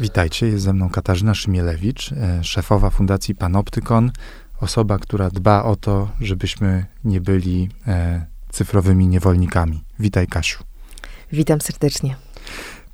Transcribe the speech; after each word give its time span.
Witajcie, 0.00 0.46
jest 0.46 0.64
ze 0.64 0.72
mną 0.72 0.90
Katarzyna 0.90 1.34
Szymielewicz, 1.34 2.12
e, 2.12 2.44
szefowa 2.44 2.90
Fundacji 2.90 3.34
Panoptykon, 3.34 4.10
osoba, 4.60 4.98
która 4.98 5.30
dba 5.30 5.64
o 5.64 5.76
to, 5.76 6.08
żebyśmy 6.20 6.86
nie 7.04 7.20
byli 7.20 7.68
e, 7.86 8.26
cyfrowymi 8.50 9.06
niewolnikami. 9.06 9.84
Witaj, 9.98 10.26
Kasiu. 10.26 10.64
Witam 11.32 11.60
serdecznie. 11.60 12.16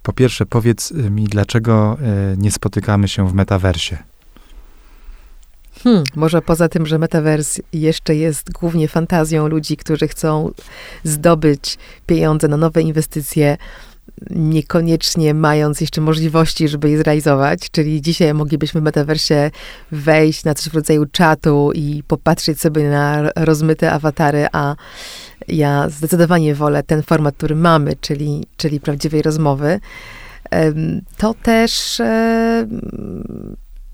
Po 0.02 0.12
pierwsze, 0.12 0.46
powiedz 0.46 0.91
mi, 0.91 1.25
dlaczego 1.25 1.98
e, 2.01 2.37
nie 2.37 2.51
spotykamy 2.51 3.09
się 3.09 3.29
w 3.29 3.34
metaversie? 3.34 3.98
Hmm, 5.84 6.05
może 6.16 6.43
poza 6.43 6.69
tym, 6.69 6.87
że 6.87 6.98
metavers 6.98 7.61
jeszcze 7.73 8.14
jest 8.14 8.53
głównie 8.53 8.89
fantazją 8.89 9.48
ludzi, 9.48 9.77
którzy 9.77 10.09
chcą 10.09 10.50
zdobyć 11.05 11.79
pieniądze 12.07 12.48
na 12.48 12.57
nowe 12.57 12.82
inwestycje, 12.82 13.56
niekoniecznie 14.30 15.34
mając 15.34 15.80
jeszcze 15.80 16.01
możliwości, 16.01 16.69
żeby 16.69 16.91
je 16.91 16.98
zrealizować. 16.98 17.70
Czyli 17.70 18.02
dzisiaj 18.02 18.34
moglibyśmy 18.34 18.80
w 18.80 18.84
metaversie 18.84 19.51
wejść 19.92 20.45
na 20.45 20.55
coś 20.55 20.69
w 20.69 20.75
rodzaju 20.75 21.06
czatu 21.06 21.70
i 21.75 22.02
popatrzeć 22.06 22.61
sobie 22.61 22.91
na 22.91 23.30
rozmyte 23.37 23.92
awatary, 23.92 24.47
a 24.52 24.77
ja 25.48 25.88
zdecydowanie 25.88 26.55
wolę 26.55 26.83
ten 26.83 27.02
format, 27.02 27.37
który 27.37 27.55
mamy, 27.55 27.97
czyli, 28.01 28.47
czyli 28.56 28.80
prawdziwej 28.80 29.23
rozmowy. 29.23 29.80
To 31.16 31.34
też 31.34 32.03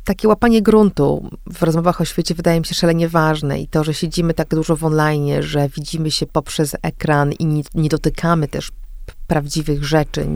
takie 0.05 0.29
łapanie 0.29 0.63
gruntu 0.63 1.31
w 1.47 1.63
rozmowach 1.63 2.01
o 2.01 2.05
świecie 2.05 2.35
wydaje 2.35 2.61
mi 2.61 2.67
się 2.67 2.75
szalenie 2.75 3.09
ważne 3.09 3.61
i 3.61 3.69
to, 3.69 3.85
że 3.85 3.95
siedzimy 3.95 4.35
tak 4.35 4.49
dużo 4.49 4.77
w 4.77 4.85
online, 4.85 5.43
że 5.43 5.69
widzimy 5.69 6.11
się 6.11 6.27
poprzez 6.27 6.77
ekran 6.83 7.33
i 7.33 7.47
nie, 7.47 7.63
nie 7.75 7.89
dotykamy 7.89 8.49
też 8.49 8.71
prawdziwych 9.29 9.85
rzeczy, 9.85 10.27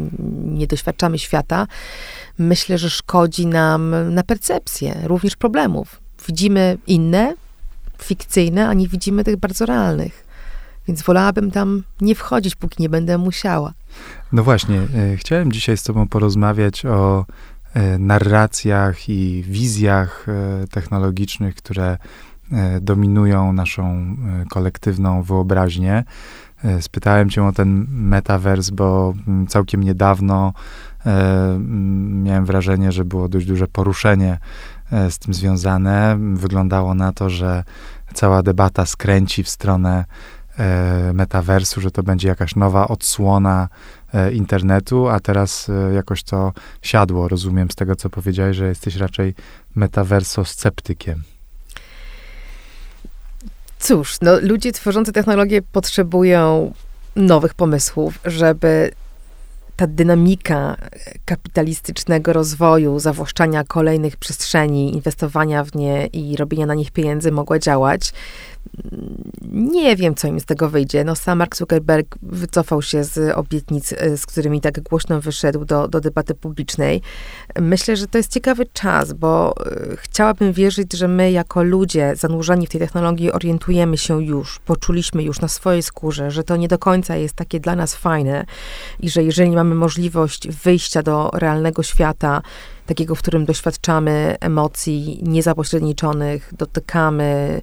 nie 0.45 0.67
doświadczamy 0.67 1.19
świata, 1.19 1.67
myślę, 2.39 2.79
że 2.79 2.91
szkodzi 2.91 3.47
nam 3.47 3.95
na 4.15 4.23
percepcję 4.23 5.01
również 5.05 5.37
problemów. 5.37 6.01
Widzimy 6.27 6.79
inne, 6.87 7.34
fikcyjne, 7.99 8.69
a 8.69 8.75
nie 8.75 8.89
widzimy 8.89 9.25
tych 9.25 9.37
bardzo 9.37 9.67
realnych. 9.67 10.25
Więc 10.89 11.03
wolałabym 11.03 11.51
tam 11.51 11.83
nie 12.01 12.15
wchodzić, 12.15 12.55
póki 12.55 12.83
nie 12.83 12.89
będę 12.89 13.19
musiała. 13.19 13.73
No 14.33 14.43
właśnie, 14.45 14.81
e, 14.95 15.17
chciałem 15.17 15.53
dzisiaj 15.53 15.77
z 15.77 15.83
Tobą 15.83 16.09
porozmawiać 16.09 16.87
o 16.87 17.27
e, 17.75 17.99
narracjach 17.99 19.09
i 19.09 19.45
wizjach 19.47 20.27
e, 20.29 20.67
technologicznych, 20.67 21.55
które 21.55 21.99
dominują 22.81 23.53
naszą 23.53 24.17
kolektywną 24.51 25.23
wyobraźnię. 25.23 26.05
E, 26.65 26.83
spytałem 26.83 27.31
cię 27.31 27.45
o 27.45 27.53
ten 27.53 27.87
metavers, 27.91 28.71
bo 28.71 29.15
mm, 29.29 29.47
całkiem 29.47 29.83
niedawno 29.83 30.53
e, 31.07 31.11
mm, 31.11 32.23
miałem 32.23 32.45
wrażenie, 32.45 32.93
że 32.93 33.05
było 33.05 33.29
dość 33.29 33.47
duże 33.47 33.67
poruszenie 33.69 34.39
e, 34.93 35.11
z 35.11 35.19
tym 35.19 35.35
związane. 35.35 36.19
Wyglądało 36.35 36.95
na 36.95 37.13
to, 37.13 37.31
że 37.31 37.65
cała 38.15 38.43
debata 38.43 38.87
skręci 38.87 39.43
w 39.43 39.49
stronę 39.49 40.05
metaversu, 41.15 41.81
że 41.81 41.91
to 41.91 42.03
będzie 42.03 42.29
jakaś 42.29 42.57
nowa 42.57 42.89
odsłona 42.89 43.69
internetu, 44.33 45.09
a 45.09 45.21
teraz 45.21 45.71
jakoś 45.95 46.23
to 46.23 46.53
siadło. 46.83 47.29
Rozumiem 47.29 47.71
z 47.71 47.75
tego, 47.75 47.97
co 47.97 48.11
powiedziałeś, 48.11 48.57
że 48.57 48.69
jesteś 48.69 48.97
raczej 48.97 49.35
metaverso-sceptykiem. 49.77 51.31
Cóż, 53.83 54.16
no, 54.22 54.41
ludzie 54.41 54.72
tworzący 54.72 55.12
technologię 55.12 55.62
potrzebują 55.62 56.72
nowych 57.16 57.55
pomysłów, 57.55 58.19
żeby 58.25 58.91
ta 59.77 59.86
dynamika 59.86 60.77
kapitalistycznego 61.25 62.33
rozwoju, 62.33 62.98
zawłaszczania 62.98 63.64
kolejnych 63.64 64.16
przestrzeni, 64.16 64.94
inwestowania 64.94 65.65
w 65.65 65.75
nie 65.75 66.06
i 66.06 66.37
robienia 66.37 66.66
na 66.66 66.75
nich 66.75 66.91
pieniędzy 66.91 67.32
mogła 67.32 67.59
działać. 67.59 68.12
Nie 69.53 69.97
wiem, 69.97 70.15
co 70.15 70.28
im 70.28 70.41
z 70.41 70.45
tego 70.45 70.69
wyjdzie. 70.69 71.05
No, 71.05 71.17
sam 71.17 71.39
Mark 71.39 71.56
Zuckerberg 71.56 72.19
wycofał 72.23 72.83
się 72.83 73.05
z 73.05 73.37
obietnic, 73.37 73.93
e, 73.93 74.17
z 74.17 74.27
którymi 74.27 74.61
tak 74.61 74.81
głośno 74.81 75.21
wyszedł 75.21 75.65
do, 75.65 75.89
do 75.89 76.00
debaty 76.00 76.34
publicznej. 76.34 77.03
Myślę, 77.61 77.97
że 77.97 78.06
to 78.06 78.19
jest 78.19 78.33
ciekawy 78.33 78.67
czas, 78.72 79.12
bo 79.12 79.55
e, 79.67 79.97
chciałabym 79.97 80.53
wierzyć, 80.53 80.93
że 80.93 81.09
my, 81.09 81.33
jako 81.33 81.62
ludzie 81.62 82.12
zanurzeni 82.17 82.67
w 82.67 82.71
tej 82.71 82.81
technologii, 82.81 83.33
orientujemy 83.33 83.99
się 83.99 84.25
już, 84.25 84.59
poczuliśmy 84.59 85.22
już 85.22 85.41
na 85.41 85.49
swojej 85.49 85.83
skórze, 85.83 86.31
że 86.31 86.45
to 86.45 86.56
nie 86.56 86.69
do 86.69 86.78
końca 86.78 87.17
jest 87.17 87.34
takie 87.34 87.61
dla 87.61 87.77
nas 87.77 87.95
fajne 87.95 88.45
i 89.01 89.11
że 89.11 89.22
jeżeli 89.22 89.51
mamy 89.51 89.75
możliwość 89.75 90.49
wyjścia 90.49 91.03
do 91.03 91.31
realnego 91.34 91.83
świata, 91.83 92.43
takiego, 92.87 93.15
w 93.15 93.19
którym 93.19 93.45
doświadczamy 93.45 94.37
emocji 94.41 95.19
niezapośredniczonych, 95.22 96.55
dotykamy, 96.59 97.61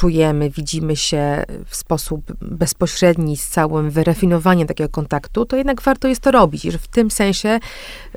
czujemy, 0.00 0.50
widzimy 0.50 0.96
się 0.96 1.44
w 1.66 1.76
sposób 1.76 2.32
bezpośredni 2.40 3.36
z 3.36 3.48
całym 3.48 3.90
wyrafinowaniem 3.90 4.68
takiego 4.68 4.90
kontaktu, 4.90 5.46
to 5.46 5.56
jednak 5.56 5.82
warto 5.82 6.08
jest 6.08 6.20
to 6.20 6.30
robić. 6.30 6.64
I 6.64 6.70
że 6.70 6.78
w 6.78 6.88
tym 6.88 7.10
sensie 7.10 7.60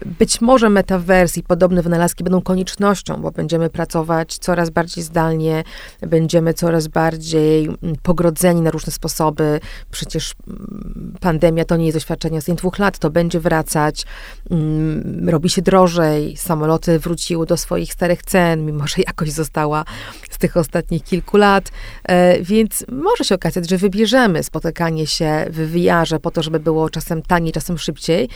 być 0.06 0.42
może 0.42 0.70
metavers 0.70 1.38
i 1.38 1.44
podobne 1.44 1.82
wynalazki 1.82 2.24
będą 2.24 2.42
koniecznością, 2.42 3.22
bo 3.22 3.32
będziemy 3.32 3.70
pracować 3.70 4.38
coraz 4.38 4.70
bardziej 4.70 5.04
zdalnie, 5.04 5.64
będziemy 6.02 6.54
coraz 6.54 6.88
bardziej 6.88 7.66
mm, 7.66 7.78
pogrodzeni 8.04 8.62
na 8.62 8.72
różne 8.72 8.94
sposoby. 8.94 9.60
Przecież 9.92 10.34
mm, 10.48 11.16
pandemia 11.20 11.66
to 11.66 11.78
nie 11.78 11.86
jest 11.86 11.98
doświadczenie 11.98 12.42
z 12.42 12.46
dwóch 12.46 12.80
lat, 12.80 13.00
to 13.00 13.10
będzie 13.10 13.40
wracać, 13.40 14.06
mm, 14.52 15.30
robi 15.30 15.50
się 15.50 15.62
drożej, 15.62 16.38
samoloty 16.38 17.00
wróciły 17.00 17.46
do 17.46 17.58
swoich 17.58 17.94
starych 17.94 18.24
cen, 18.24 18.66
mimo 18.66 18.88
że 18.88 18.96
jakoś 19.08 19.32
została 19.32 19.86
z 20.30 20.38
tych 20.38 20.58
ostatnich 20.58 21.04
kilku 21.04 21.38
lat. 21.38 21.72
E, 22.04 22.42
więc 22.42 22.86
może 22.92 23.24
się 23.24 23.36
okazać, 23.36 23.70
że 23.70 23.78
wybierzemy 23.78 24.44
spotykanie 24.44 25.08
się 25.08 25.46
w 25.50 25.72
VR 25.72 26.22
po 26.22 26.32
to, 26.32 26.44
żeby 26.44 26.60
było 26.60 26.90
czasem 26.90 27.22
taniej, 27.22 27.54
czasem 27.54 27.78
szybciej, 27.78 28.30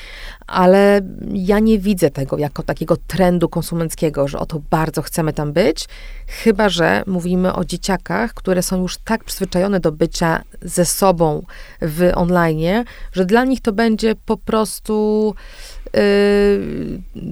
ale 0.48 1.02
ja 1.34 1.60
nie 1.60 1.80
widzę 1.80 2.10
tego 2.10 2.38
jako 2.38 2.64
takiego 2.64 2.98
trendu 3.08 3.50
konsumenckiego, 3.50 4.28
że 4.28 4.40
oto 4.40 4.62
bardzo 4.70 5.02
chcemy 5.02 5.34
tam 5.34 5.54
być, 5.54 5.86
chyba 6.28 6.70
że 6.70 7.04
mówimy 7.08 7.54
o 7.54 7.66
dzieciakach, 7.66 8.34
które 8.34 8.64
są 8.64 8.82
już 8.82 8.98
tak 8.98 9.24
przyzwyczajone 9.24 9.80
do 9.80 9.92
bycia 9.92 10.44
ze 10.62 10.86
sobą 10.86 11.46
w 11.82 12.12
online, 12.16 12.84
że 13.12 13.26
dla 13.26 13.46
nich 13.46 13.62
to 13.62 13.74
będzie 13.74 14.16
po 14.16 14.38
prostu 14.38 15.36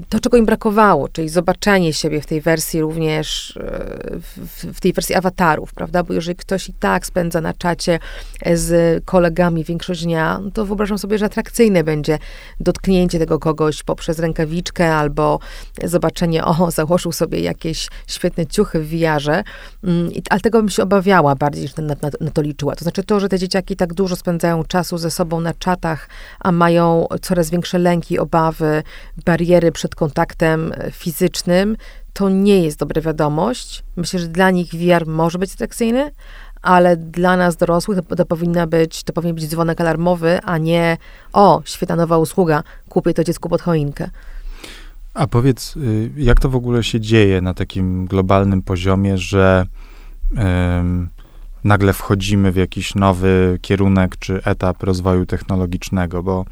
to, 0.09 0.19
czego 0.19 0.37
im 0.37 0.45
brakowało, 0.45 1.09
czyli 1.09 1.29
zobaczenie 1.29 1.93
siebie 1.93 2.21
w 2.21 2.25
tej 2.25 2.41
wersji 2.41 2.81
również, 2.81 3.55
y, 3.55 3.61
w, 4.19 4.65
w, 4.73 4.79
tej 4.79 4.93
wersji 4.93 5.15
awatarów, 5.15 5.73
prawda? 5.73 6.03
Bo 6.03 6.13
jeżeli 6.13 6.35
ktoś 6.35 6.69
i 6.69 6.73
tak 6.73 7.05
spędza 7.05 7.41
na 7.41 7.53
czacie 7.53 7.99
z 8.53 9.03
kolegami 9.05 9.63
większość 9.63 10.03
dnia, 10.03 10.39
no 10.43 10.51
to 10.51 10.65
wyobrażam 10.65 10.97
sobie, 10.97 11.17
że 11.17 11.25
atrakcyjne 11.25 11.83
będzie 11.83 12.19
dotknięcie 12.59 13.19
tego 13.19 13.39
kogoś 13.39 13.83
poprzez 13.83 14.19
rękawiczkę 14.19 14.95
albo 14.95 15.39
zobaczenie, 15.83 16.45
o, 16.45 16.71
założył 16.71 17.11
sobie 17.11 17.39
jakieś 17.39 17.87
świetne 18.07 18.45
ciuchy 18.45 18.79
w 18.79 18.89
wiarze, 18.89 19.43
mm, 19.83 20.09
ale 20.29 20.39
tego 20.39 20.59
bym 20.59 20.69
się 20.69 20.83
obawiała 20.83 21.35
bardziej 21.35 21.63
niż 21.63 21.75
na, 21.75 21.83
na, 21.83 21.95
na 22.21 22.31
to 22.31 22.41
liczyła. 22.41 22.75
To 22.75 22.85
znaczy 22.85 23.03
to, 23.03 23.19
że 23.19 23.29
te 23.29 23.39
dzieciaki 23.39 23.75
tak 23.75 23.93
dużo 23.93 24.15
spędzają 24.15 24.63
czasu 24.63 24.97
ze 24.97 25.11
sobą 25.11 25.41
na 25.41 25.53
czatach, 25.53 26.09
a 26.39 26.51
mają 26.51 27.07
coraz 27.21 27.49
większe 27.49 27.79
lęki, 27.79 28.19
obawy, 28.19 28.44
obawy, 28.45 28.83
bariery 29.25 29.71
przed 29.71 29.95
kontaktem 29.95 30.73
fizycznym, 30.91 31.77
to 32.13 32.29
nie 32.29 32.63
jest 32.63 32.79
dobra 32.79 33.01
wiadomość. 33.01 33.83
Myślę, 33.95 34.19
że 34.19 34.27
dla 34.27 34.51
nich 34.51 34.71
VR 34.73 35.07
może 35.07 35.39
być 35.39 35.53
atrakcyjny, 35.53 36.11
ale 36.61 36.97
dla 36.97 37.37
nas 37.37 37.57
dorosłych 37.57 37.99
to, 38.07 38.15
to, 38.15 38.25
powinna 38.25 38.67
być, 38.67 39.03
to 39.03 39.13
powinien 39.13 39.35
być 39.35 39.47
dzwonek 39.47 39.81
alarmowy, 39.81 40.39
a 40.43 40.57
nie 40.57 40.97
o, 41.33 41.61
świetna 41.65 41.95
nowa 41.95 42.17
usługa, 42.17 42.63
kupię 42.89 43.13
to 43.13 43.23
dziecku 43.23 43.49
pod 43.49 43.61
choinkę. 43.61 44.09
A 45.13 45.27
powiedz, 45.27 45.75
y, 45.77 46.11
jak 46.17 46.39
to 46.39 46.49
w 46.49 46.55
ogóle 46.55 46.83
się 46.83 46.99
dzieje 46.99 47.41
na 47.41 47.53
takim 47.53 48.05
globalnym 48.05 48.61
poziomie, 48.61 49.17
że 49.17 49.65
um, 50.37 51.09
nagle 51.65 51.93
wchodzimy 51.93 52.51
w 52.51 52.55
jakiś 52.55 52.95
nowy 52.95 53.59
kierunek 53.61 54.17
czy 54.19 54.43
etap 54.43 54.83
rozwoju 54.83 55.25
technologicznego, 55.25 56.23
bo 56.23 56.45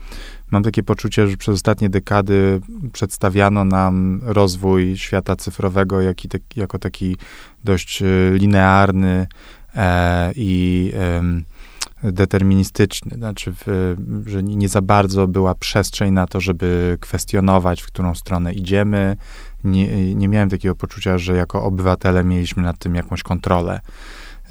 Mam 0.54 0.64
takie 0.64 0.84
poczucie, 0.84 1.28
że 1.28 1.38
przez 1.38 1.56
ostatnie 1.56 1.90
dekady 1.90 2.62
przedstawiano 2.94 3.66
nam 3.66 4.22
rozwój 4.24 4.98
świata 4.98 5.36
cyfrowego 5.36 6.02
jak 6.02 6.18
te, 6.30 6.38
jako 6.56 6.80
taki 6.80 7.18
dość 7.64 8.02
e, 8.02 8.06
linearny 8.34 9.28
e, 9.76 10.32
i 10.36 10.92
e, 10.96 12.12
deterministyczny. 12.12 13.18
Znaczy, 13.18 13.54
w, 13.54 13.96
że 14.26 14.44
nie 14.44 14.70
za 14.70 14.82
bardzo 14.82 15.28
była 15.28 15.56
przestrzeń 15.56 16.14
na 16.14 16.28
to, 16.28 16.42
żeby 16.42 16.98
kwestionować, 17.02 17.82
w 17.82 17.88
którą 17.88 18.16
stronę 18.16 18.54
idziemy. 18.54 19.18
Nie, 19.64 20.16
nie 20.16 20.28
miałem 20.28 20.50
takiego 20.50 20.76
poczucia, 20.76 21.18
że 21.18 21.36
jako 21.36 21.64
obywatele 21.64 22.24
mieliśmy 22.24 22.64
nad 22.64 22.78
tym 22.78 22.96
jakąś 22.96 23.24
kontrolę. 23.24 23.80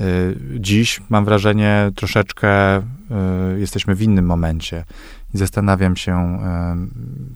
E, 0.00 0.04
dziś 0.58 1.00
mam 1.08 1.24
wrażenie, 1.24 1.90
troszeczkę 1.96 2.76
e, 2.76 2.82
jesteśmy 3.58 3.94
w 3.94 4.02
innym 4.02 4.26
momencie 4.26 4.84
i 5.34 5.38
zastanawiam 5.38 5.96
się, 5.96 6.38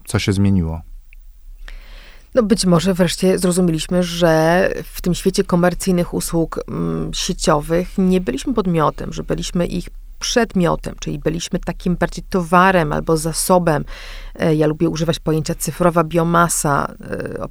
co 0.06 0.18
się 0.18 0.32
zmieniło. 0.32 0.80
No 2.34 2.42
być 2.42 2.66
może 2.66 2.94
wreszcie 2.94 3.38
zrozumieliśmy, 3.38 4.02
że 4.02 4.70
w 4.84 5.00
tym 5.00 5.14
świecie 5.14 5.44
komercyjnych 5.44 6.14
usług 6.14 6.60
mm, 6.68 7.10
sieciowych 7.14 7.88
nie 7.98 8.20
byliśmy 8.20 8.54
podmiotem, 8.54 9.12
że 9.12 9.22
byliśmy 9.22 9.66
ich 9.66 9.88
przedmiotem, 10.18 10.94
czyli 11.00 11.18
byliśmy 11.18 11.58
takim 11.58 11.96
bardziej 11.96 12.24
towarem 12.30 12.92
albo 12.92 13.16
zasobem. 13.16 13.84
E, 14.34 14.54
ja 14.54 14.66
lubię 14.66 14.88
używać 14.88 15.20
pojęcia 15.20 15.54
cyfrowa 15.54 16.04
biomasa, 16.04 16.94
e, 17.00 17.42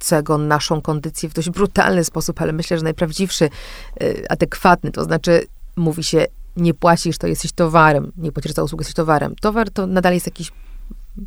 opisującego 0.00 0.38
naszą 0.38 0.80
kondycję 0.80 1.28
w 1.28 1.34
dość 1.34 1.50
brutalny 1.50 2.04
sposób, 2.04 2.42
ale 2.42 2.52
myślę, 2.52 2.78
że 2.78 2.84
najprawdziwszy, 2.84 3.44
e, 3.44 4.32
adekwatny, 4.32 4.90
to 4.90 5.04
znaczy 5.04 5.46
mówi 5.76 6.04
się 6.04 6.26
nie 6.56 6.74
płacisz, 6.74 7.18
to 7.18 7.26
jesteś 7.26 7.52
towarem, 7.52 8.12
nie 8.16 8.32
płacisz 8.32 8.52
za 8.52 8.62
usługę, 8.62 8.82
jesteś 8.82 8.94
towarem. 8.94 9.34
Towar 9.40 9.70
to 9.70 9.86
nadal 9.86 10.14
jest 10.14 10.26
jakiś 10.26 10.52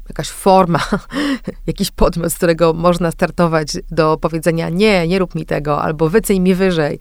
jakaś 0.10 0.30
forma, 0.30 0.80
jakiś 1.68 1.92
podmiot, 1.92 2.34
z 2.34 2.36
którego 2.36 2.74
można 2.74 3.12
startować 3.12 3.68
do 3.92 4.18
powiedzenia 4.18 4.70
nie, 4.70 5.08
nie 5.08 5.20
rób 5.20 5.36
mi 5.36 5.46
tego, 5.46 5.82
albo 5.82 6.10
wyceń 6.10 6.40
mi 6.40 6.56
wyżej, 6.56 7.00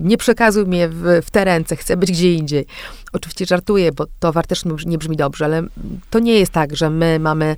nie 0.00 0.16
przekazuj 0.16 0.66
mnie 0.66 0.88
w, 0.88 1.20
w 1.22 1.30
te 1.30 1.44
ręce, 1.44 1.76
chcę 1.76 1.96
być 1.96 2.12
gdzie 2.12 2.34
indziej. 2.34 2.66
Oczywiście 3.12 3.46
żartuję, 3.46 3.92
bo 3.92 4.06
towar 4.18 4.46
też 4.46 4.64
nie 4.86 4.98
brzmi 4.98 5.16
dobrze, 5.16 5.44
ale 5.44 5.62
to 6.10 6.18
nie 6.18 6.38
jest 6.38 6.52
tak, 6.52 6.76
że 6.76 6.90
my 6.90 7.18
mamy 7.18 7.56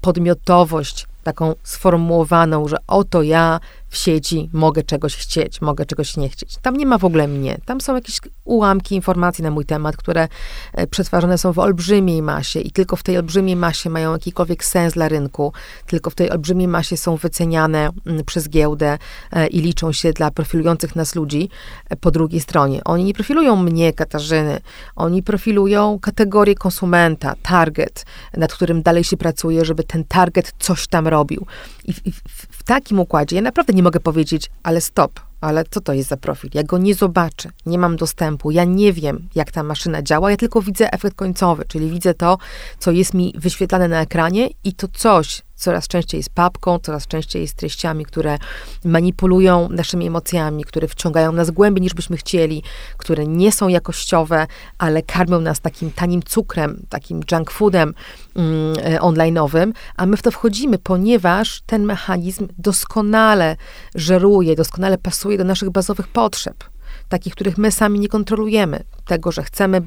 podmiotowość 0.00 1.07
taką 1.22 1.54
sformułowaną, 1.62 2.68
że 2.68 2.76
oto 2.86 3.22
ja 3.22 3.60
w 3.88 3.96
sieci 3.96 4.50
mogę 4.52 4.82
czegoś 4.82 5.16
chcieć, 5.16 5.60
mogę 5.60 5.86
czegoś 5.86 6.16
nie 6.16 6.28
chcieć. 6.28 6.56
Tam 6.62 6.76
nie 6.76 6.86
ma 6.86 6.98
w 6.98 7.04
ogóle 7.04 7.28
mnie. 7.28 7.58
Tam 7.64 7.80
są 7.80 7.94
jakieś 7.94 8.20
ułamki 8.44 8.94
informacji 8.94 9.44
na 9.44 9.50
mój 9.50 9.64
temat, 9.64 9.96
które 9.96 10.28
e, 10.72 10.86
przetwarzane 10.86 11.38
są 11.38 11.52
w 11.52 11.58
olbrzymiej 11.58 12.22
masie 12.22 12.60
i 12.60 12.70
tylko 12.70 12.96
w 12.96 13.02
tej 13.02 13.16
olbrzymiej 13.16 13.56
masie 13.56 13.90
mają 13.90 14.12
jakikolwiek 14.12 14.64
sens 14.64 14.94
dla 14.94 15.08
rynku, 15.08 15.52
tylko 15.86 16.10
w 16.10 16.14
tej 16.14 16.30
olbrzymiej 16.30 16.68
masie 16.68 16.96
są 16.96 17.16
wyceniane 17.16 17.90
mm, 18.06 18.24
przez 18.24 18.48
giełdę 18.48 18.98
e, 19.32 19.46
i 19.46 19.60
liczą 19.60 19.92
się 19.92 20.12
dla 20.12 20.30
profilujących 20.30 20.96
nas 20.96 21.14
ludzi 21.14 21.48
e, 21.90 21.96
po 21.96 22.10
drugiej 22.10 22.40
stronie. 22.40 22.84
Oni 22.84 23.04
nie 23.04 23.14
profilują 23.14 23.56
mnie, 23.56 23.92
Katarzyny, 23.92 24.60
oni 24.96 25.22
profilują 25.22 25.98
kategorię 25.98 26.54
konsumenta, 26.54 27.34
target, 27.42 28.04
nad 28.36 28.52
którym 28.52 28.82
dalej 28.82 29.04
się 29.04 29.16
pracuje, 29.16 29.64
żeby 29.64 29.84
ten 29.84 30.04
target 30.04 30.52
coś 30.58 30.86
tam 30.86 31.08
robił. 31.08 31.46
I 31.84 31.92
w, 31.92 32.00
w, 32.28 32.57
takim 32.68 33.00
układzie 33.00 33.36
ja 33.36 33.42
naprawdę 33.42 33.72
nie 33.72 33.82
mogę 33.82 34.00
powiedzieć, 34.00 34.50
ale 34.62 34.80
stop, 34.80 35.20
ale 35.40 35.64
co 35.70 35.80
to 35.80 35.92
jest 35.92 36.08
za 36.08 36.16
profil? 36.16 36.50
Ja 36.54 36.62
go 36.62 36.78
nie 36.78 36.94
zobaczę, 36.94 37.50
nie 37.66 37.78
mam 37.78 37.96
dostępu, 37.96 38.50
ja 38.50 38.64
nie 38.64 38.92
wiem, 38.92 39.28
jak 39.34 39.52
ta 39.52 39.62
maszyna 39.62 40.02
działa, 40.02 40.30
ja 40.30 40.36
tylko 40.36 40.62
widzę 40.62 40.92
efekt 40.92 41.16
końcowy, 41.16 41.64
czyli 41.68 41.90
widzę 41.90 42.14
to, 42.14 42.38
co 42.78 42.90
jest 42.90 43.14
mi 43.14 43.34
wyświetlane 43.38 43.88
na 43.88 44.00
ekranie 44.00 44.48
i 44.64 44.72
to 44.72 44.88
coś 44.88 45.42
coraz 45.58 45.88
częściej 45.88 46.18
jest 46.18 46.30
papką, 46.30 46.78
coraz 46.78 47.06
częściej 47.06 47.42
jest 47.42 47.54
treściami, 47.54 48.04
które 48.04 48.38
manipulują 48.84 49.68
naszymi 49.68 50.06
emocjami, 50.06 50.64
które 50.64 50.88
wciągają 50.88 51.32
nas 51.32 51.50
głębiej 51.50 51.82
niż 51.82 51.94
byśmy 51.94 52.16
chcieli, 52.16 52.62
które 52.96 53.26
nie 53.26 53.52
są 53.52 53.68
jakościowe, 53.68 54.46
ale 54.78 55.02
karmią 55.02 55.40
nas 55.40 55.60
takim 55.60 55.90
tanim 55.90 56.22
cukrem, 56.22 56.86
takim 56.88 57.20
junk 57.32 57.50
foodem 57.50 57.94
mm, 58.36 58.76
e, 58.78 58.98
online'owym, 58.98 59.72
a 59.96 60.06
my 60.06 60.16
w 60.16 60.22
to 60.22 60.30
wchodzimy, 60.30 60.78
ponieważ 60.78 61.60
ten 61.66 61.84
mechanizm 61.84 62.48
doskonale 62.58 63.56
żeruje, 63.94 64.56
doskonale 64.56 64.98
pasuje 64.98 65.38
do 65.38 65.44
naszych 65.44 65.70
bazowych 65.70 66.08
potrzeb 66.08 66.64
takich, 67.08 67.34
których 67.34 67.58
my 67.58 67.70
sami 67.70 68.00
nie 68.00 68.08
kontrolujemy. 68.08 68.84
Tego, 69.06 69.32
że 69.32 69.42
chcemy 69.42 69.82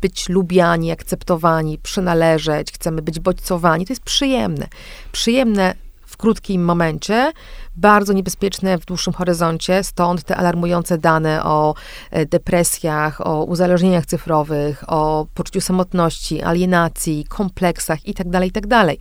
być 0.00 0.28
lubiani, 0.28 0.90
akceptowani, 0.90 1.78
przynależeć, 1.78 2.72
chcemy 2.72 3.02
być 3.02 3.20
bodźcowani. 3.20 3.86
To 3.86 3.92
jest 3.92 4.02
przyjemne. 4.02 4.66
Przyjemne 5.12 5.74
w 6.06 6.16
krótkim 6.16 6.64
momencie, 6.64 7.32
bardzo 7.76 8.12
niebezpieczne 8.12 8.78
w 8.78 8.84
dłuższym 8.84 9.12
horyzoncie, 9.12 9.84
stąd 9.84 10.22
te 10.22 10.36
alarmujące 10.36 10.98
dane 10.98 11.44
o 11.44 11.74
e, 12.10 12.26
depresjach, 12.26 13.26
o 13.26 13.44
uzależnieniach 13.44 14.06
cyfrowych, 14.06 14.84
o 14.86 15.26
poczuciu 15.34 15.60
samotności, 15.60 16.42
alienacji, 16.42 17.24
kompleksach 17.28 18.06
itd., 18.06 18.30
tak 18.30 18.44
itd. 18.44 18.68
Tak 18.68 18.96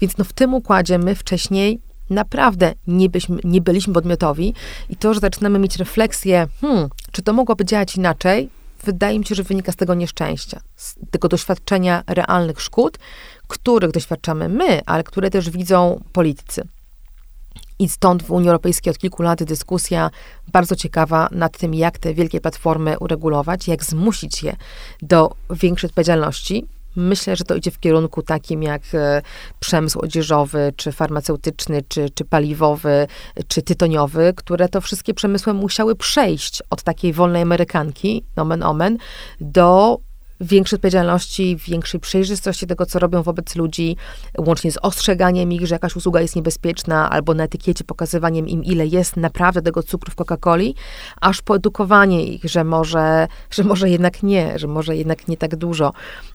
Więc 0.00 0.18
no 0.18 0.24
w 0.24 0.32
tym 0.32 0.54
układzie 0.54 0.98
my 0.98 1.14
wcześniej 1.14 1.80
naprawdę 2.10 2.74
nie, 2.86 3.10
byśmy, 3.10 3.40
nie 3.44 3.60
byliśmy 3.60 3.94
podmiotowi 3.94 4.54
i 4.90 4.96
to, 4.96 5.14
że 5.14 5.20
zaczynamy 5.20 5.58
mieć 5.58 5.76
refleksję, 5.76 6.46
hmm, 6.60 6.88
czy 7.12 7.22
to 7.22 7.32
mogłoby 7.32 7.64
działać 7.64 7.96
inaczej, 7.96 8.50
wydaje 8.84 9.18
mi 9.18 9.26
się, 9.26 9.34
że 9.34 9.42
wynika 9.42 9.72
z 9.72 9.76
tego 9.76 9.94
nieszczęścia, 9.94 10.60
z 10.76 10.94
tego 11.10 11.28
doświadczenia 11.28 12.02
realnych 12.06 12.60
szkód, 12.60 12.98
których 13.48 13.90
doświadczamy 13.90 14.48
my, 14.48 14.84
ale 14.86 15.04
które 15.04 15.30
też 15.30 15.50
widzą 15.50 16.00
politycy. 16.12 16.62
I 17.78 17.88
stąd 17.88 18.22
w 18.22 18.30
Unii 18.30 18.48
Europejskiej 18.48 18.90
od 18.90 18.98
kilku 18.98 19.22
lat 19.22 19.44
dyskusja 19.44 20.10
bardzo 20.52 20.76
ciekawa 20.76 21.28
nad 21.30 21.58
tym, 21.58 21.74
jak 21.74 21.98
te 21.98 22.14
wielkie 22.14 22.40
platformy 22.40 22.98
uregulować, 22.98 23.68
jak 23.68 23.84
zmusić 23.84 24.42
je 24.42 24.56
do 25.02 25.34
większej 25.50 25.88
odpowiedzialności, 25.88 26.66
Myślę, 26.96 27.36
że 27.36 27.44
to 27.44 27.54
idzie 27.54 27.70
w 27.70 27.78
kierunku 27.78 28.22
takim 28.22 28.62
jak 28.62 28.82
e, 28.94 29.22
przemysł 29.60 30.00
odzieżowy, 30.00 30.72
czy 30.76 30.92
farmaceutyczny, 30.92 31.82
czy, 31.88 32.10
czy 32.14 32.24
paliwowy, 32.24 33.06
czy 33.48 33.62
tytoniowy, 33.62 34.32
które 34.36 34.68
to 34.68 34.80
wszystkie 34.80 35.14
przemysły 35.14 35.54
musiały 35.54 35.96
przejść 35.96 36.62
od 36.70 36.82
takiej 36.82 37.12
wolnej 37.12 37.42
amerykanki, 37.42 38.24
nomen 38.36 38.62
omen, 38.62 38.98
do 39.40 39.98
większej 40.40 40.76
odpowiedzialności, 40.76 41.56
większej 41.56 42.00
przejrzystości 42.00 42.66
tego, 42.66 42.86
co 42.86 42.98
robią 42.98 43.22
wobec 43.22 43.56
ludzi, 43.56 43.96
łącznie 44.38 44.72
z 44.72 44.78
ostrzeganiem 44.82 45.52
ich, 45.52 45.66
że 45.66 45.74
jakaś 45.74 45.96
usługa 45.96 46.20
jest 46.20 46.36
niebezpieczna, 46.36 47.10
albo 47.10 47.34
na 47.34 47.44
etykiecie 47.44 47.84
pokazywaniem 47.84 48.48
im, 48.48 48.64
ile 48.64 48.86
jest 48.86 49.16
naprawdę 49.16 49.62
tego 49.62 49.82
cukru 49.82 50.12
w 50.12 50.16
Coca-Coli, 50.16 50.74
aż 51.20 51.42
po 51.42 51.56
edukowanie 51.56 52.24
ich, 52.24 52.44
że 52.44 52.64
może, 52.64 53.28
że 53.50 53.64
może 53.64 53.90
jednak 53.90 54.22
nie, 54.22 54.58
że 54.58 54.66
może 54.66 54.96
jednak 54.96 55.28
nie 55.28 55.36
tak 55.36 55.56
dużo. 55.56 55.92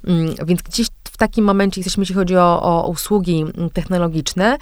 Mm, 0.07 0.35
więc 0.45 0.61
gdzieś 0.61 0.87
w 1.03 1.17
takim 1.17 1.45
momencie 1.45 1.81
jesteśmy, 1.81 2.01
jeśli 2.01 2.15
chodzi 2.15 2.37
o, 2.37 2.61
o 2.61 2.87
usługi 2.87 3.45
technologiczne, 3.73 4.57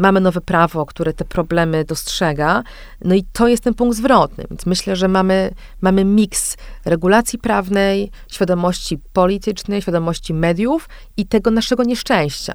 mamy 0.00 0.20
nowe 0.20 0.40
prawo, 0.40 0.86
które 0.86 1.12
te 1.12 1.24
problemy 1.24 1.84
dostrzega, 1.84 2.62
no 3.04 3.14
i 3.14 3.24
to 3.32 3.48
jest 3.48 3.64
ten 3.64 3.74
punkt 3.74 3.96
zwrotny. 3.96 4.44
Więc 4.50 4.66
myślę, 4.66 4.96
że 4.96 5.08
mamy, 5.08 5.50
mamy 5.80 6.04
miks 6.04 6.56
regulacji 6.84 7.38
prawnej, 7.38 8.10
świadomości 8.28 8.98
politycznej, 9.12 9.82
świadomości 9.82 10.34
mediów 10.34 10.88
i 11.16 11.26
tego 11.26 11.50
naszego 11.50 11.84
nieszczęścia, 11.84 12.52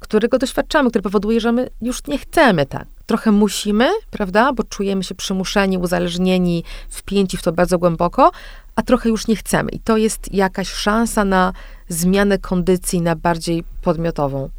którego 0.00 0.38
doświadczamy, 0.38 0.90
które 0.90 1.02
powoduje, 1.02 1.40
że 1.40 1.52
my 1.52 1.70
już 1.82 2.06
nie 2.06 2.18
chcemy 2.18 2.66
tak. 2.66 2.86
Trochę 3.06 3.32
musimy, 3.32 3.88
prawda, 4.10 4.52
bo 4.52 4.62
czujemy 4.62 5.04
się 5.04 5.14
przymuszeni, 5.14 5.78
uzależnieni, 5.78 6.64
wpięci 6.88 7.36
w 7.36 7.42
to 7.42 7.52
bardzo 7.52 7.78
głęboko, 7.78 8.30
a 8.76 8.82
trochę 8.82 9.08
już 9.08 9.26
nie 9.26 9.36
chcemy. 9.36 9.70
I 9.70 9.80
to 9.80 9.96
jest 9.96 10.34
jakaś 10.34 10.68
szansa 10.68 11.24
na 11.24 11.52
zmianę 11.88 12.38
kondycji 12.38 13.00
na 13.00 13.16
bardziej 13.16 13.64
podmiotową. 13.82 14.50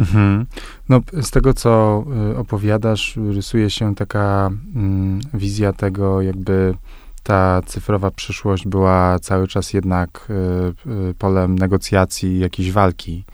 Mhm. 0.00 0.46
No, 0.88 1.00
z 1.20 1.30
tego, 1.30 1.54
co 1.54 2.04
y, 2.32 2.36
opowiadasz, 2.36 3.18
rysuje 3.30 3.70
się 3.70 3.94
taka 3.94 4.50
mm, 4.76 5.20
wizja 5.34 5.72
tego, 5.72 6.22
jakby 6.22 6.74
ta 7.22 7.62
cyfrowa 7.66 8.10
przyszłość 8.10 8.66
była 8.66 9.18
cały 9.18 9.48
czas 9.48 9.72
jednak 9.72 10.28
y, 10.30 10.90
y, 11.10 11.14
polem 11.14 11.58
negocjacji, 11.58 12.38
jakiejś 12.38 12.72
walki. 12.72 13.24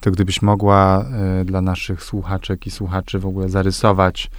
To 0.00 0.10
gdybyś 0.10 0.42
mogła 0.42 1.04
y, 1.40 1.44
dla 1.44 1.60
naszych 1.60 2.02
słuchaczek 2.02 2.66
i 2.66 2.70
słuchaczy 2.70 3.18
w 3.18 3.26
ogóle 3.26 3.48
zarysować 3.48 4.30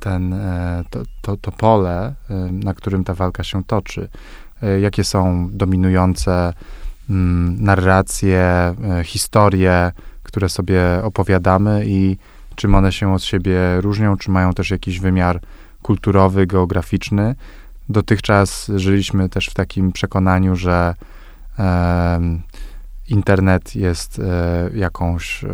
ten, 0.00 0.32
e, 0.32 0.84
to, 0.90 1.02
to, 1.22 1.36
to 1.36 1.52
pole, 1.52 2.14
na 2.50 2.74
którym 2.74 3.04
ta 3.04 3.14
walka 3.14 3.44
się 3.44 3.64
toczy. 3.64 4.08
E, 4.62 4.80
jakie 4.80 5.04
są 5.04 5.48
dominujące 5.52 6.52
mm, 7.10 7.64
narracje, 7.64 8.40
e, 8.40 8.74
historie, 9.04 9.92
które 10.28 10.48
sobie 10.48 10.82
opowiadamy 11.02 11.82
i 11.86 12.16
czym 12.54 12.74
one 12.74 12.92
się 12.92 13.14
od 13.14 13.24
siebie 13.24 13.80
różnią, 13.80 14.16
czy 14.16 14.30
mają 14.30 14.52
też 14.52 14.70
jakiś 14.70 15.00
wymiar 15.00 15.40
kulturowy, 15.82 16.46
geograficzny. 16.46 17.34
Dotychczas 17.88 18.70
żyliśmy 18.76 19.28
też 19.28 19.46
w 19.46 19.54
takim 19.54 19.92
przekonaniu, 19.92 20.56
że 20.56 20.94
e, 21.58 22.20
internet 23.08 23.76
jest 23.76 24.18
e, 24.18 24.70
jakąś 24.74 25.44
e, 25.44 25.48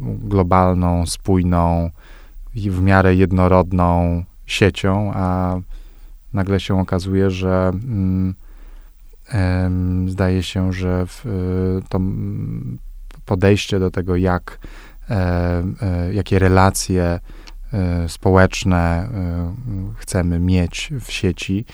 globalną, 0.00 1.06
spójną 1.06 1.90
i 2.54 2.70
w 2.70 2.82
miarę 2.82 3.14
jednorodną 3.14 4.24
siecią, 4.46 5.12
a 5.14 5.56
nagle 6.32 6.60
się 6.60 6.80
okazuje, 6.80 7.30
że 7.30 7.70
mm, 7.74 8.34
zdaje 10.08 10.42
się, 10.42 10.72
że 10.72 11.06
w, 11.06 11.24
to 11.88 11.98
podejście 13.28 13.78
do 13.78 13.90
tego, 13.90 14.16
jak, 14.16 14.58
e, 15.10 15.14
e, 15.82 16.14
jakie 16.14 16.38
relacje 16.38 17.20
e, 17.72 18.08
społeczne 18.08 19.08
chcemy 19.96 20.38
mieć 20.38 20.90
w 21.00 21.12
sieci, 21.12 21.64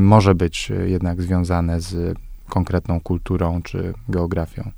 może 0.00 0.34
być 0.34 0.72
jednak 0.86 1.22
związane 1.22 1.80
z 1.80 2.18
konkretną 2.48 3.00
kulturą 3.00 3.62
czy 3.62 3.94
geografią. 4.08 4.70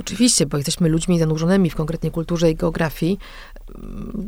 Oczywiście, 0.00 0.46
bo 0.46 0.56
jesteśmy 0.56 0.88
ludźmi 0.88 1.18
zanurzonymi 1.18 1.70
w 1.70 1.74
konkretnej 1.74 2.12
kulturze 2.12 2.50
i 2.50 2.54
geografii. 2.54 3.18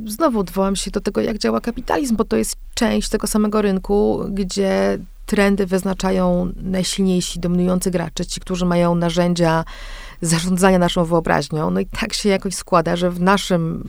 Znowu 0.06 0.40
odwołam 0.40 0.76
się 0.76 0.90
do 0.90 1.00
tego, 1.00 1.20
jak 1.20 1.38
działa 1.38 1.60
kapitalizm, 1.60 2.16
bo 2.16 2.24
to 2.24 2.36
jest 2.36 2.56
część 2.74 3.08
tego 3.08 3.26
samego 3.26 3.62
rynku, 3.62 4.24
gdzie 4.30 4.98
trendy 5.26 5.66
wyznaczają 5.66 6.52
najsilniejsi, 6.56 7.40
dominujący 7.40 7.90
gracze, 7.90 8.26
ci, 8.26 8.40
którzy 8.40 8.66
mają 8.66 8.94
narzędzia 8.94 9.64
zarządzania 10.20 10.78
naszą 10.78 11.04
wyobraźnią. 11.04 11.70
No 11.70 11.80
i 11.80 11.86
tak 11.86 12.12
się 12.12 12.28
jakoś 12.28 12.54
składa, 12.54 12.96
że 12.96 13.10
w 13.10 13.20
naszym 13.20 13.84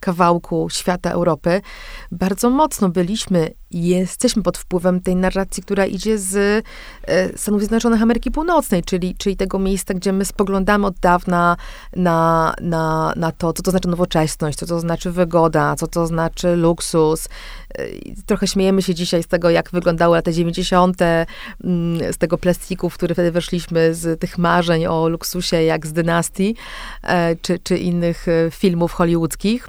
kawałku 0.00 0.68
świata 0.70 1.10
Europy 1.10 1.60
bardzo 2.10 2.50
mocno 2.50 2.88
byliśmy 2.88 3.50
jesteśmy 3.72 4.42
pod 4.42 4.58
wpływem 4.58 5.00
tej 5.00 5.16
narracji, 5.16 5.62
która 5.62 5.86
idzie 5.86 6.18
z 6.18 6.64
e, 7.06 7.38
Stanów 7.38 7.60
Zjednoczonych 7.60 8.02
Ameryki 8.02 8.30
Północnej, 8.30 8.82
czyli, 8.82 9.14
czyli 9.14 9.36
tego 9.36 9.58
miejsca, 9.58 9.94
gdzie 9.94 10.12
my 10.12 10.24
spoglądamy 10.24 10.86
od 10.86 10.98
dawna 10.98 11.56
na, 11.96 12.54
na, 12.60 13.12
na 13.16 13.32
to, 13.32 13.52
co 13.52 13.62
to 13.62 13.70
znaczy 13.70 13.88
nowoczesność, 13.88 14.58
co 14.58 14.66
to 14.66 14.80
znaczy 14.80 15.10
wygoda, 15.10 15.76
co 15.76 15.86
to 15.86 16.06
znaczy 16.06 16.56
luksus. 16.56 17.28
E, 17.74 17.84
trochę 18.26 18.46
śmiejemy 18.46 18.82
się 18.82 18.94
dzisiaj 18.94 19.22
z 19.22 19.26
tego, 19.26 19.50
jak 19.50 19.70
wyglądały 19.70 20.16
lata 20.16 20.32
90., 20.32 21.02
mm, 21.02 22.12
z 22.12 22.18
tego 22.18 22.38
plastiku, 22.38 22.90
w 22.90 22.94
który 22.94 23.14
wtedy 23.14 23.30
weszliśmy, 23.30 23.94
z 23.94 24.20
tych 24.20 24.38
marzeń 24.38 24.86
o 24.86 25.08
luksusie, 25.08 25.62
jak 25.62 25.86
z 25.86 25.92
dynastii, 25.92 26.56
e, 27.02 27.36
czy, 27.36 27.58
czy 27.58 27.78
innych 27.78 28.26
filmów 28.50 28.92
hollywoodzkich. 28.92 29.68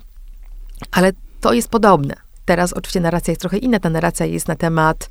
Ale 0.92 1.12
to 1.42 1.54
jest 1.54 1.70
podobne. 1.70 2.23
Teraz 2.46 2.74
oczywiście 2.74 3.00
narracja 3.00 3.32
jest 3.32 3.42
trochę 3.42 3.58
inna. 3.58 3.80
Ta 3.80 3.90
narracja 3.90 4.26
jest 4.26 4.48
na 4.48 4.56
temat 4.56 5.10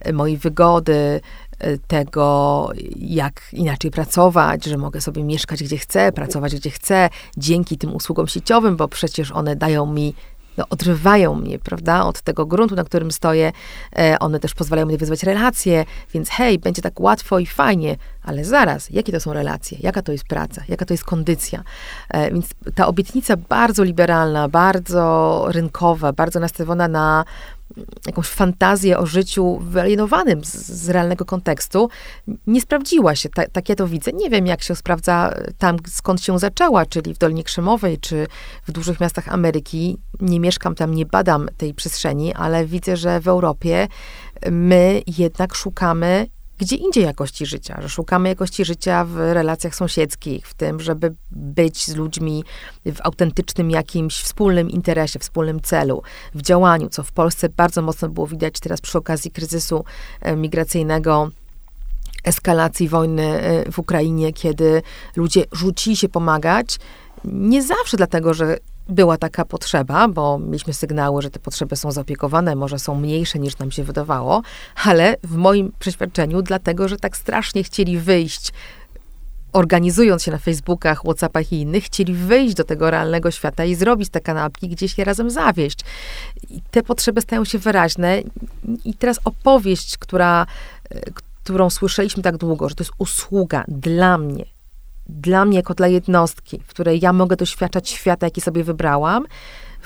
e, 0.00 0.12
mojej 0.12 0.36
wygody, 0.36 1.20
e, 1.58 1.78
tego, 1.78 2.68
jak 2.96 3.42
inaczej 3.52 3.90
pracować, 3.90 4.64
że 4.64 4.76
mogę 4.76 5.00
sobie 5.00 5.24
mieszkać 5.24 5.62
gdzie 5.62 5.78
chcę, 5.78 6.12
pracować 6.12 6.54
gdzie 6.54 6.70
chcę, 6.70 7.08
dzięki 7.36 7.78
tym 7.78 7.94
usługom 7.94 8.28
sieciowym, 8.28 8.76
bo 8.76 8.88
przecież 8.88 9.32
one 9.32 9.56
dają 9.56 9.86
mi 9.86 10.14
no, 10.58 10.64
odrywają 10.70 11.34
mnie, 11.34 11.58
prawda, 11.58 12.04
od 12.04 12.20
tego 12.20 12.46
gruntu, 12.46 12.74
na 12.74 12.84
którym 12.84 13.10
stoję. 13.10 13.52
E, 13.96 14.18
one 14.18 14.40
też 14.40 14.54
pozwalają 14.54 14.86
mi 14.86 14.96
wyzwać 14.96 15.22
relacje, 15.22 15.84
więc 16.14 16.28
hej, 16.28 16.58
będzie 16.58 16.82
tak 16.82 17.00
łatwo 17.00 17.38
i 17.38 17.46
fajnie, 17.46 17.96
ale 18.22 18.44
zaraz, 18.44 18.90
jakie 18.90 19.12
to 19.12 19.20
są 19.20 19.32
relacje? 19.32 19.78
Jaka 19.80 20.02
to 20.02 20.12
jest 20.12 20.24
praca? 20.24 20.62
Jaka 20.68 20.84
to 20.84 20.94
jest 20.94 21.04
kondycja? 21.04 21.62
E, 22.08 22.30
więc 22.32 22.46
ta 22.74 22.86
obietnica 22.86 23.36
bardzo 23.36 23.84
liberalna, 23.84 24.48
bardzo 24.48 25.44
rynkowa, 25.48 26.12
bardzo 26.12 26.40
nastawiona 26.40 26.88
na 26.88 27.24
jakąś 28.06 28.26
fantazję 28.26 28.98
o 28.98 29.06
życiu 29.06 29.58
wyalienowanym 29.58 30.44
z, 30.44 30.54
z 30.54 30.88
realnego 30.88 31.24
kontekstu, 31.24 31.88
nie 32.46 32.60
sprawdziła 32.60 33.14
się. 33.14 33.28
Ta, 33.28 33.48
tak 33.48 33.68
ja 33.68 33.74
to 33.74 33.86
widzę. 33.86 34.12
Nie 34.12 34.30
wiem, 34.30 34.46
jak 34.46 34.62
się 34.62 34.74
sprawdza 34.74 35.34
tam, 35.58 35.76
skąd 35.88 36.22
się 36.22 36.38
zaczęła, 36.38 36.86
czyli 36.86 37.14
w 37.14 37.18
Dolinie 37.18 37.44
Krzemowej, 37.44 37.98
czy 37.98 38.26
w 38.66 38.72
dużych 38.72 39.00
miastach 39.00 39.28
Ameryki. 39.28 39.98
Nie 40.20 40.40
mieszkam 40.40 40.74
tam, 40.74 40.94
nie 40.94 41.06
badam 41.06 41.48
tej 41.56 41.74
przestrzeni, 41.74 42.34
ale 42.34 42.66
widzę, 42.66 42.96
że 42.96 43.20
w 43.20 43.28
Europie 43.28 43.88
my 44.50 45.02
jednak 45.18 45.54
szukamy 45.54 46.26
gdzie 46.60 46.76
indziej 46.76 47.04
jakości 47.04 47.46
życia, 47.46 47.78
że 47.82 47.88
szukamy 47.88 48.28
jakości 48.28 48.64
życia 48.64 49.04
w 49.04 49.16
relacjach 49.16 49.74
sąsiedzkich, 49.74 50.48
w 50.48 50.54
tym, 50.54 50.80
żeby 50.80 51.14
być 51.30 51.86
z 51.86 51.96
ludźmi 51.96 52.44
w 52.86 53.00
autentycznym 53.02 53.70
jakimś 53.70 54.20
wspólnym 54.20 54.70
interesie, 54.70 55.18
wspólnym 55.18 55.60
celu, 55.60 56.02
w 56.34 56.42
działaniu, 56.42 56.88
co 56.88 57.02
w 57.02 57.12
Polsce 57.12 57.48
bardzo 57.48 57.82
mocno 57.82 58.08
było 58.08 58.26
widać 58.26 58.60
teraz 58.60 58.80
przy 58.80 58.98
okazji 58.98 59.30
kryzysu 59.30 59.84
e, 60.20 60.36
migracyjnego 60.36 61.30
eskalacji 62.24 62.88
wojny 62.88 63.22
e, 63.22 63.72
w 63.72 63.78
Ukrainie, 63.78 64.32
kiedy 64.32 64.82
ludzie 65.16 65.44
rzucili 65.52 65.96
się 65.96 66.08
pomagać, 66.08 66.78
nie 67.24 67.62
zawsze 67.62 67.96
dlatego, 67.96 68.34
że 68.34 68.56
była 68.90 69.16
taka 69.16 69.44
potrzeba, 69.44 70.08
bo 70.08 70.38
mieliśmy 70.38 70.72
sygnały, 70.72 71.22
że 71.22 71.30
te 71.30 71.38
potrzeby 71.38 71.76
są 71.76 71.92
zaopiekowane, 71.92 72.56
może 72.56 72.78
są 72.78 72.94
mniejsze 72.94 73.38
niż 73.38 73.58
nam 73.58 73.70
się 73.70 73.84
wydawało, 73.84 74.42
ale 74.84 75.16
w 75.24 75.36
moim 75.36 75.72
przeświadczeniu, 75.78 76.42
dlatego, 76.42 76.88
że 76.88 76.96
tak 76.96 77.16
strasznie 77.16 77.62
chcieli 77.62 77.98
wyjść 77.98 78.52
organizując 79.52 80.22
się 80.22 80.30
na 80.30 80.38
Facebookach, 80.38 81.02
Whatsappach 81.02 81.52
i 81.52 81.60
innych, 81.60 81.84
chcieli 81.84 82.14
wyjść 82.14 82.54
do 82.54 82.64
tego 82.64 82.90
realnego 82.90 83.30
świata 83.30 83.64
i 83.64 83.74
zrobić 83.74 84.08
te 84.08 84.20
kanapki, 84.20 84.68
gdzieś 84.68 84.98
je 84.98 85.04
razem 85.04 85.30
zawieść. 85.30 85.80
I 86.50 86.62
te 86.70 86.82
potrzeby 86.82 87.20
stają 87.20 87.44
się 87.44 87.58
wyraźne. 87.58 88.22
I 88.84 88.94
teraz 88.94 89.20
opowieść, 89.24 89.98
która, 89.98 90.46
e, 90.90 91.00
którą 91.42 91.70
słyszeliśmy 91.70 92.22
tak 92.22 92.36
długo, 92.36 92.68
że 92.68 92.74
to 92.74 92.84
jest 92.84 92.94
usługa 92.98 93.64
dla 93.68 94.18
mnie, 94.18 94.44
dla 95.08 95.44
mnie, 95.44 95.56
jako 95.56 95.74
dla 95.74 95.88
jednostki, 95.88 96.60
w 96.66 96.66
której 96.66 97.00
ja 97.00 97.12
mogę 97.12 97.36
doświadczać 97.36 97.88
świata, 97.88 98.26
jaki 98.26 98.40
sobie 98.40 98.64
wybrałam, 98.64 99.26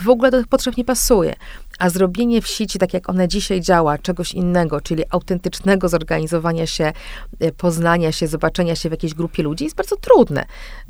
w 0.00 0.08
ogóle 0.08 0.30
do 0.30 0.38
tych 0.38 0.48
potrzeb 0.48 0.76
nie 0.76 0.84
pasuje. 0.84 1.34
A 1.78 1.90
zrobienie 1.90 2.42
w 2.42 2.46
sieci, 2.46 2.78
tak 2.78 2.94
jak 2.94 3.08
ona 3.08 3.26
dzisiaj 3.26 3.60
działa, 3.60 3.98
czegoś 3.98 4.32
innego, 4.32 4.80
czyli 4.80 5.02
autentycznego 5.10 5.88
zorganizowania 5.88 6.66
się, 6.66 6.92
e, 7.40 7.52
poznania 7.52 8.12
się, 8.12 8.26
zobaczenia 8.26 8.76
się 8.76 8.88
w 8.88 8.92
jakiejś 8.92 9.14
grupie 9.14 9.42
ludzi, 9.42 9.64
jest 9.64 9.76
bardzo 9.76 9.96
trudne. 9.96 10.44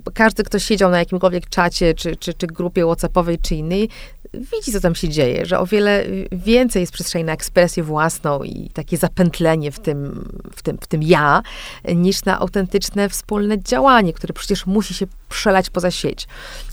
Bo 0.04 0.11
każdy, 0.14 0.43
kto 0.43 0.59
siedział 0.59 0.90
na 0.90 0.99
jakimkolwiek 0.99 1.49
czacie, 1.49 1.95
czy, 1.95 2.16
czy, 2.16 2.35
czy 2.35 2.47
grupie 2.47 2.85
WhatsAppowej, 2.85 3.38
czy 3.38 3.54
innej, 3.54 3.88
widzi, 4.41 4.73
co 4.73 4.81
tam 4.81 4.95
się 4.95 5.09
dzieje, 5.09 5.47
że 5.47 5.59
o 5.59 5.67
wiele 5.67 6.05
więcej 6.33 6.81
jest 6.81 6.93
przestrzeni 6.93 7.25
na 7.25 7.33
ekspresję 7.33 7.83
własną 7.83 8.43
i 8.43 8.71
takie 8.75 8.97
zapętlenie 8.97 9.73
w 9.73 9.79
tym, 9.79 10.29
w 10.57 10.62
tym, 10.62 10.79
w 10.81 10.87
tym 10.87 11.03
ja, 11.03 11.43
niż 11.95 12.25
na 12.25 12.41
autentyczne 12.41 13.09
wspólne 13.09 13.62
działanie, 13.62 14.12
które 14.12 14.35
przecież 14.35 14.67
musi 14.67 14.95
się 14.95 15.07
przelać 15.29 15.71
poza 15.71 15.91
sieć. 15.91 16.26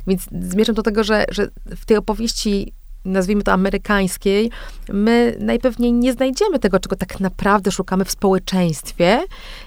Więc 0.08 0.22
zmierzam 0.42 0.76
do 0.76 0.84
tego, 0.84 1.04
że, 1.04 1.26
że 1.30 1.48
w 1.66 1.86
tej 1.86 1.98
opowieści 1.98 2.74
nazwijmy 3.06 3.44
to 3.44 3.52
amerykańskiej, 3.52 4.52
my 4.90 5.38
najpewniej 5.40 5.94
nie 5.94 6.14
znajdziemy 6.14 6.60
tego, 6.60 6.80
czego 6.80 6.96
tak 6.96 7.20
naprawdę 7.20 7.72
szukamy 7.72 8.06
w 8.06 8.12
społeczeństwie. 8.12 9.22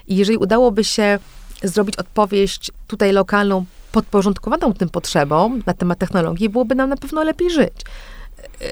I 0.07 0.15
jeżeli 0.15 0.37
udałoby 0.37 0.83
się 0.83 1.19
zrobić 1.63 1.95
odpowiedź 1.95 2.71
tutaj 2.87 3.11
lokalną, 3.11 3.65
podporządkowaną 3.95 4.73
tym 4.73 4.89
potrzebom 4.89 5.63
na 5.65 5.73
temat 5.73 5.99
technologii, 5.99 6.49
byłoby 6.49 6.75
nam 6.75 6.89
na 6.89 6.97
pewno 6.97 7.23
lepiej 7.23 7.49
żyć. 7.49 7.73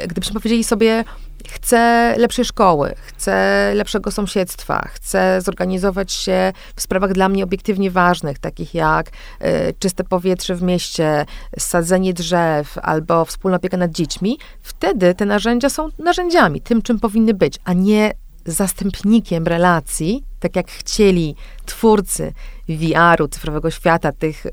Gdybyśmy 0.08 0.40
powiedzieli 0.40 0.64
sobie, 0.64 1.04
chcę 1.48 2.14
lepszej 2.18 2.46
szkoły, 2.46 2.96
chcę 3.08 3.72
lepszego 3.76 4.12
sąsiedztwa, 4.12 4.88
chcę 4.94 5.42
zorganizować 5.42 6.12
się 6.12 6.54
w 6.76 6.82
sprawach 6.82 7.14
dla 7.14 7.30
mnie 7.30 7.44
obiektywnie 7.44 7.92
ważnych, 7.92 8.40
takich 8.40 8.74
jak 8.74 9.08
y, 9.10 9.74
czyste 9.80 10.04
powietrze 10.04 10.56
w 10.56 10.62
mieście, 10.62 11.26
sadzenie 11.60 12.14
drzew 12.14 12.78
albo 12.78 13.26
wspólna 13.26 13.58
opieka 13.58 13.78
nad 13.78 13.92
dziećmi, 13.92 14.38
wtedy 14.62 15.16
te 15.16 15.26
narzędzia 15.26 15.70
są 15.70 15.90
narzędziami, 16.00 16.62
tym 16.62 16.82
czym 16.82 17.00
powinny 17.00 17.34
być, 17.34 17.60
a 17.64 17.74
nie 17.74 18.14
zastępnikiem 18.46 19.48
relacji, 19.48 20.24
tak 20.40 20.56
jak 20.56 20.72
chcieli 20.72 21.36
twórcy 21.66 22.34
VR-u, 22.70 23.28
cyfrowego 23.28 23.72
świata, 23.72 24.12
tych 24.12 24.46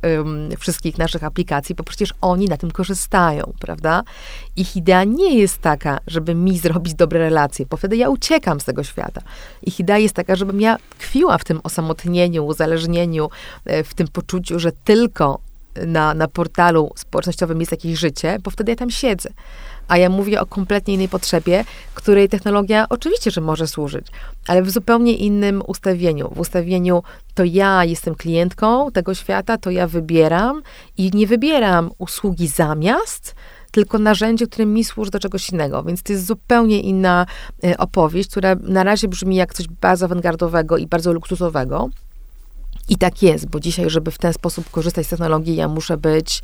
wszystkich 0.59 0.99
naszych 0.99 1.25
aplikacji, 1.25 1.75
bo 1.75 1.85
przecież 1.85 2.15
oni 2.21 2.47
na 2.47 2.57
tym 2.57 2.71
korzystają, 2.71 3.53
prawda? 3.61 4.03
Ich 4.57 4.77
idea 4.77 5.05
nie 5.05 5.39
jest 5.39 5.59
taka, 5.59 5.99
żeby 6.07 6.35
mi 6.35 6.59
zrobić 6.59 6.95
dobre 6.95 7.21
relacje, 7.21 7.67
bo 7.67 7.77
wtedy 7.77 7.97
ja 7.97 8.09
uciekam 8.09 8.61
z 8.61 8.65
tego 8.65 8.85
świata. 8.85 9.21
Ich 9.63 9.81
idea 9.81 9.99
jest 9.99 10.15
taka, 10.15 10.37
żebym 10.37 10.61
ja 10.61 10.77
tkwiła 10.99 11.39
w 11.39 11.45
tym 11.45 11.61
osamotnieniu, 11.63 12.47
uzależnieniu, 12.47 13.29
e, 13.65 13.85
w 13.85 13.95
tym 13.95 14.09
poczuciu, 14.09 14.59
że 14.59 14.73
tylko 14.73 15.41
na, 15.87 16.15
na 16.15 16.29
portalu 16.29 16.91
społecznościowym 16.97 17.61
jest 17.61 17.73
jakieś 17.73 17.99
życie, 17.99 18.39
bo 18.43 18.51
wtedy 18.51 18.73
ja 18.73 18.77
tam 18.77 18.91
siedzę. 18.91 19.31
A 19.91 19.97
ja 19.97 20.09
mówię 20.09 20.41
o 20.41 20.47
kompletnie 20.47 20.95
innej 20.95 21.09
potrzebie, 21.09 21.65
której 21.95 22.29
technologia 22.29 22.87
oczywiście, 22.89 23.31
że 23.31 23.41
może 23.41 23.67
służyć, 23.67 24.07
ale 24.49 24.63
w 24.63 24.71
zupełnie 24.71 25.17
innym 25.17 25.63
ustawieniu. 25.67 26.31
W 26.35 26.41
ustawieniu 26.41 27.03
to 27.35 27.45
ja 27.45 27.85
jestem 27.85 28.15
klientką 28.15 28.91
tego 28.93 29.15
świata, 29.15 29.59
to 29.59 29.71
ja 29.71 29.87
wybieram 29.87 30.63
i 30.97 31.11
nie 31.15 31.27
wybieram 31.27 31.91
usługi 31.99 32.49
zamiast, 32.49 33.35
tylko 33.71 33.99
narzędzie, 33.99 34.47
które 34.47 34.67
mi 34.67 34.85
służy 34.85 35.11
do 35.11 35.19
czegoś 35.19 35.51
innego. 35.51 35.83
Więc 35.83 36.03
to 36.03 36.13
jest 36.13 36.27
zupełnie 36.27 36.81
inna 36.81 37.27
e, 37.65 37.79
opowieść, 37.79 38.31
która 38.31 38.55
na 38.63 38.85
razie 38.85 39.09
brzmi 39.09 39.37
jak 39.37 39.55
coś 39.55 39.69
bardzo 39.69 40.05
awangardowego 40.05 40.79
i 40.79 40.87
bardzo 40.87 41.13
luksusowego. 41.13 41.91
I 42.91 42.97
tak 42.97 43.23
jest, 43.23 43.49
bo 43.49 43.61
dzisiaj, 43.61 43.91
żeby 43.91 44.11
w 44.11 44.19
ten 44.19 44.33
sposób 44.33 44.71
korzystać 44.71 45.07
z 45.07 45.09
technologii, 45.09 45.57
ja 45.57 45.69
muszę 45.69 45.97
być 45.97 46.43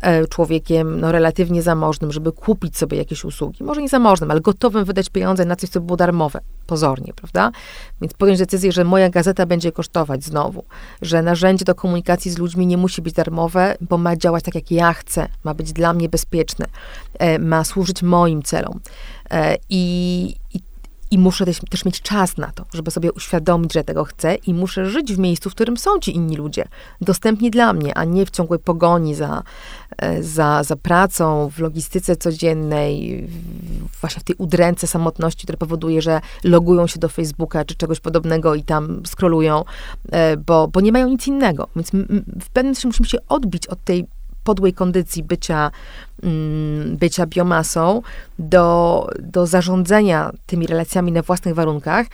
E, 0.00 0.26
człowiekiem 0.26 1.00
no, 1.00 1.12
relatywnie 1.12 1.62
zamożnym, 1.62 2.12
żeby 2.12 2.32
kupić 2.32 2.76
sobie 2.76 2.98
jakieś 2.98 3.24
usługi, 3.24 3.64
może 3.64 3.82
nie 3.82 3.88
zamożnym, 3.88 4.30
ale 4.30 4.40
gotowym 4.40 4.84
wydać 4.84 5.10
pieniądze 5.10 5.44
na 5.44 5.56
coś, 5.56 5.70
co 5.70 5.80
było 5.80 5.96
darmowe, 5.96 6.40
pozornie, 6.66 7.12
prawda? 7.16 7.50
Więc 8.00 8.14
podjąć 8.14 8.38
decyzję, 8.38 8.72
że 8.72 8.84
moja 8.84 9.10
gazeta 9.10 9.46
będzie 9.46 9.72
kosztować 9.72 10.24
znowu, 10.24 10.64
że 11.02 11.22
narzędzie 11.22 11.64
do 11.64 11.74
komunikacji 11.74 12.30
z 12.30 12.38
ludźmi 12.38 12.66
nie 12.66 12.76
musi 12.76 13.02
być 13.02 13.14
darmowe, 13.14 13.76
bo 13.80 13.98
ma 13.98 14.16
działać 14.16 14.44
tak, 14.44 14.54
jak 14.54 14.70
ja 14.70 14.92
chcę, 14.92 15.28
ma 15.44 15.54
być 15.54 15.72
dla 15.72 15.92
mnie 15.92 16.08
bezpieczne, 16.08 16.66
e, 17.18 17.38
ma 17.38 17.64
służyć 17.64 18.02
moim 18.02 18.42
celom. 18.42 18.80
E, 19.30 19.56
I, 19.70 20.34
i 21.10 21.18
muszę 21.18 21.44
też, 21.44 21.60
też, 21.70 21.84
mieć 21.84 22.02
czas 22.02 22.36
na 22.36 22.52
to, 22.52 22.64
żeby 22.74 22.90
sobie 22.90 23.12
uświadomić, 23.12 23.72
że 23.72 23.84
tego 23.84 24.04
chcę 24.04 24.34
i 24.34 24.54
muszę 24.54 24.86
żyć 24.86 25.14
w 25.14 25.18
miejscu, 25.18 25.50
w 25.50 25.54
którym 25.54 25.76
są 25.76 25.98
ci 25.98 26.16
inni 26.16 26.36
ludzie, 26.36 26.64
dostępni 27.00 27.50
dla 27.50 27.72
mnie, 27.72 27.98
a 27.98 28.04
nie 28.04 28.26
w 28.26 28.30
ciągłej 28.30 28.60
pogoni 28.60 29.14
za, 29.14 29.42
e, 29.98 30.22
za, 30.22 30.64
za 30.64 30.76
pracą, 30.76 31.50
w 31.50 31.58
logistyce 31.58 32.16
codziennej, 32.16 33.26
właśnie 34.00 34.20
w 34.20 34.24
tej 34.24 34.36
udręce 34.36 34.86
samotności, 34.86 35.46
która 35.46 35.56
powoduje, 35.58 36.02
że 36.02 36.20
logują 36.44 36.86
się 36.86 37.00
do 37.00 37.08
Facebooka 37.08 37.64
czy 37.64 37.74
czegoś 37.74 38.00
podobnego 38.00 38.54
i 38.54 38.62
tam 38.62 39.02
scrollują, 39.06 39.64
e, 40.12 40.36
bo, 40.36 40.68
bo 40.68 40.80
nie 40.80 40.92
mają 40.92 41.08
nic 41.08 41.26
innego. 41.26 41.68
Więc 41.76 41.90
w 42.40 42.50
pewnym 42.52 42.74
sensie 42.74 42.88
musimy 42.88 43.08
się 43.08 43.18
odbić 43.28 43.66
od 43.66 43.84
tej 43.84 44.06
podłej 44.44 44.72
kondycji 44.72 45.22
bycia, 45.22 45.70
mm, 46.22 46.96
bycia 46.96 47.26
biomasą 47.26 48.02
do, 48.38 49.06
do 49.18 49.46
zarządzania 49.46 50.32
tymi 50.46 50.66
relacjami 50.66 51.12
na 51.12 51.22
własnych 51.22 51.54
warunkach. 51.54 52.06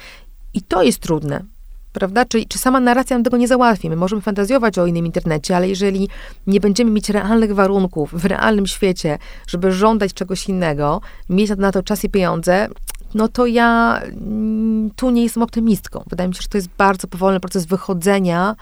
I 0.54 0.62
to 0.62 0.82
jest 0.82 0.98
trudne, 0.98 1.44
prawda? 1.92 2.24
Czy, 2.24 2.44
czy 2.44 2.58
sama 2.58 2.80
narracja 2.80 3.16
nam 3.16 3.24
tego 3.24 3.36
nie 3.36 3.48
załatwi? 3.48 3.90
My 3.90 3.96
możemy 3.96 4.22
fantazjować 4.22 4.78
o 4.78 4.86
innym 4.86 5.06
internecie, 5.06 5.56
ale 5.56 5.68
jeżeli 5.68 6.08
nie 6.46 6.60
będziemy 6.60 6.90
mieć 6.90 7.10
realnych 7.10 7.54
warunków 7.54 8.10
w 8.12 8.24
realnym 8.24 8.66
świecie, 8.66 9.18
żeby 9.46 9.72
żądać 9.72 10.14
czegoś 10.14 10.48
innego, 10.48 11.00
mieć 11.30 11.50
na 11.56 11.72
to 11.72 11.82
czas 11.82 12.04
i 12.04 12.10
pieniądze, 12.10 12.68
no 13.14 13.28
to 13.28 13.46
ja 13.46 14.00
mm, 14.02 14.90
tu 14.96 15.10
nie 15.10 15.22
jestem 15.22 15.42
optymistką. 15.42 16.04
Wydaje 16.06 16.28
mi 16.28 16.34
się, 16.34 16.42
że 16.42 16.48
to 16.48 16.58
jest 16.58 16.68
bardzo 16.78 17.08
powolny 17.08 17.40
proces 17.40 17.66
wychodzenia 17.66 18.56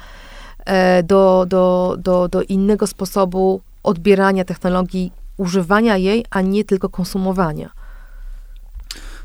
do, 1.05 1.47
do, 1.49 1.97
do, 1.99 2.29
do 2.29 2.43
innego 2.43 2.87
sposobu 2.87 3.61
odbierania 3.83 4.45
technologii, 4.45 5.13
używania 5.37 5.97
jej, 5.97 6.25
a 6.31 6.41
nie 6.41 6.65
tylko 6.65 6.89
konsumowania. 6.89 7.71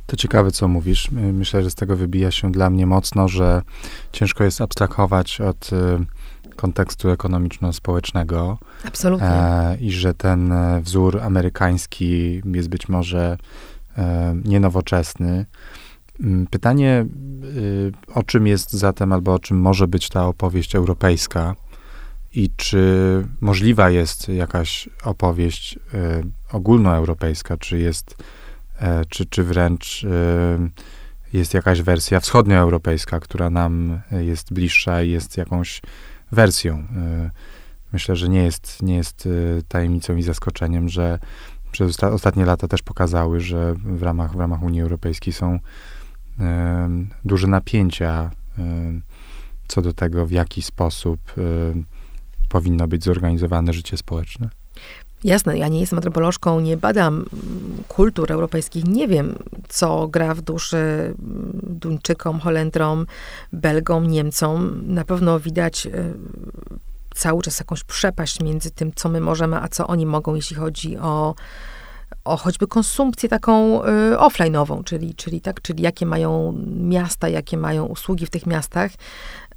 To 0.05 0.15
ciekawe, 0.15 0.51
co 0.51 0.67
mówisz. 0.67 1.11
Myślę, 1.11 1.63
że 1.63 1.71
z 1.71 1.75
tego 1.75 1.95
wybija 1.95 2.31
się 2.31 2.51
dla 2.51 2.69
mnie 2.69 2.85
mocno, 2.85 3.27
że 3.27 3.61
ciężko 4.11 4.43
jest 4.43 4.61
abstrahować 4.61 5.41
od 5.41 5.73
y, 5.73 6.55
kontekstu 6.55 7.09
ekonomiczno-społecznego. 7.09 8.57
Absolutnie. 8.85 9.27
E, 9.27 9.77
I 9.81 9.91
że 9.91 10.13
ten 10.13 10.51
e, 10.51 10.81
wzór 10.81 11.19
amerykański 11.21 12.41
jest 12.45 12.69
być 12.69 12.89
może 12.89 13.37
e, 13.97 14.35
nienowoczesny. 14.45 15.45
Mm, 16.23 16.47
pytanie, 16.47 17.05
y, 17.55 17.91
o 18.13 18.23
czym 18.23 18.47
jest 18.47 18.71
zatem, 18.71 19.13
albo 19.13 19.33
o 19.33 19.39
czym 19.39 19.57
może 19.57 19.87
być 19.87 20.09
ta 20.09 20.27
opowieść 20.27 20.75
europejska 20.75 21.55
i 22.33 22.49
czy 22.55 23.27
możliwa 23.41 23.89
jest 23.89 24.29
jakaś 24.29 24.89
opowieść 25.03 25.75
y, 25.75 25.79
ogólnoeuropejska, 26.51 27.57
czy 27.57 27.79
jest, 27.79 28.23
e, 28.79 29.05
czy, 29.05 29.25
czy 29.25 29.43
wręcz 29.43 30.03
y, 30.03 30.07
jest 31.33 31.53
jakaś 31.53 31.81
wersja 31.81 32.19
wschodnioeuropejska, 32.19 33.19
która 33.19 33.49
nam 33.49 34.01
jest 34.11 34.53
bliższa 34.53 35.03
i 35.03 35.09
jest 35.09 35.37
jakąś 35.37 35.81
wersją. 36.31 36.83
Myślę, 37.93 38.15
że 38.15 38.29
nie 38.29 38.43
jest, 38.43 38.81
nie 38.81 38.95
jest 38.95 39.29
tajemnicą 39.67 40.15
i 40.15 40.23
zaskoczeniem, 40.23 40.89
że 40.89 41.19
przez 41.71 42.03
ostatnie 42.03 42.45
lata 42.45 42.67
też 42.67 42.81
pokazały, 42.81 43.39
że 43.39 43.73
w 43.73 44.03
ramach, 44.03 44.31
w 44.31 44.39
ramach 44.39 44.63
Unii 44.63 44.81
Europejskiej 44.81 45.33
są 45.33 45.59
duże 47.25 47.47
napięcia 47.47 48.31
co 49.67 49.81
do 49.81 49.93
tego, 49.93 50.25
w 50.25 50.31
jaki 50.31 50.61
sposób 50.61 51.19
powinno 52.49 52.87
być 52.87 53.03
zorganizowane 53.03 53.73
życie 53.73 53.97
społeczne. 53.97 54.49
Jasne, 55.23 55.57
ja 55.57 55.67
nie 55.67 55.79
jestem 55.79 55.99
antropolożką, 55.99 56.59
nie 56.59 56.77
badam 56.77 57.25
kultur 57.87 58.31
europejskich, 58.31 58.85
nie 58.85 59.07
wiem, 59.07 59.35
co 59.67 60.07
gra 60.07 60.33
w 60.33 60.41
duszy 60.41 61.13
Duńczykom, 61.63 62.39
Holendrom, 62.39 63.05
Belgom, 63.53 64.07
Niemcom. 64.07 64.81
Na 64.85 65.05
pewno 65.05 65.39
widać 65.39 65.87
cały 67.15 67.41
czas 67.41 67.59
jakąś 67.59 67.83
przepaść 67.83 68.41
między 68.41 68.71
tym, 68.71 68.91
co 68.95 69.09
my 69.09 69.21
możemy, 69.21 69.57
a 69.57 69.67
co 69.67 69.87
oni 69.87 70.05
mogą, 70.05 70.35
jeśli 70.35 70.55
chodzi 70.55 70.97
o 70.97 71.35
o 72.23 72.37
choćby 72.37 72.67
konsumpcję 72.67 73.29
taką 73.29 73.83
y, 73.83 73.87
offline'ową, 74.17 74.83
czyli, 74.83 75.15
czyli, 75.15 75.41
tak, 75.41 75.61
czyli 75.61 75.83
jakie 75.83 76.05
mają 76.05 76.53
miasta, 76.67 77.29
jakie 77.29 77.57
mają 77.57 77.85
usługi 77.85 78.25
w 78.25 78.29
tych 78.29 78.45
miastach, 78.45 78.91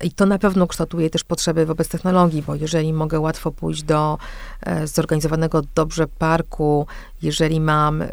i 0.02 0.10
to 0.10 0.26
na 0.26 0.38
pewno 0.38 0.66
kształtuje 0.66 1.10
też 1.10 1.24
potrzeby 1.24 1.66
wobec 1.66 1.88
technologii, 1.88 2.42
bo 2.42 2.54
jeżeli 2.54 2.92
mogę 2.92 3.20
łatwo 3.20 3.50
pójść 3.50 3.82
do 3.82 4.18
e, 4.62 4.86
zorganizowanego 4.86 5.62
dobrze 5.74 6.06
parku, 6.06 6.86
jeżeli 7.22 7.60
mam 7.60 8.02
e, 8.02 8.08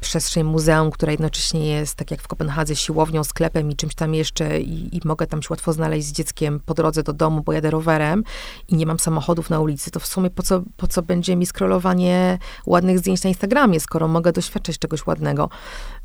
przestrzeń 0.00 0.44
muzeum, 0.44 0.90
która 0.90 1.12
jednocześnie 1.12 1.66
jest, 1.66 1.94
tak 1.94 2.10
jak 2.10 2.22
w 2.22 2.28
Kopenhadze, 2.28 2.76
siłownią, 2.76 3.24
sklepem 3.24 3.70
i 3.70 3.76
czymś 3.76 3.94
tam 3.94 4.14
jeszcze 4.14 4.60
i, 4.60 4.96
i 4.96 5.00
mogę 5.04 5.26
tam 5.26 5.42
się 5.42 5.48
łatwo 5.50 5.72
znaleźć 5.72 6.06
z 6.06 6.12
dzieckiem 6.12 6.60
po 6.66 6.74
drodze 6.74 7.02
do 7.02 7.12
domu, 7.12 7.42
bo 7.42 7.52
jadę 7.52 7.70
rowerem 7.70 8.24
i 8.68 8.76
nie 8.76 8.86
mam 8.86 8.98
samochodów 8.98 9.50
na 9.50 9.60
ulicy, 9.60 9.90
to 9.90 10.00
w 10.00 10.06
sumie 10.06 10.30
po 10.30 10.42
co, 10.42 10.62
po 10.76 10.86
co 10.86 11.02
będzie 11.02 11.36
mi 11.36 11.46
scrollowanie 11.46 12.38
ładnych 12.66 12.98
zdjęć 12.98 13.22
na 13.22 13.28
Instagramie, 13.28 13.80
skoro 13.80 14.08
mogę 14.08 14.32
doświadczać 14.32 14.78
czegoś 14.78 15.06
ładnego 15.06 15.48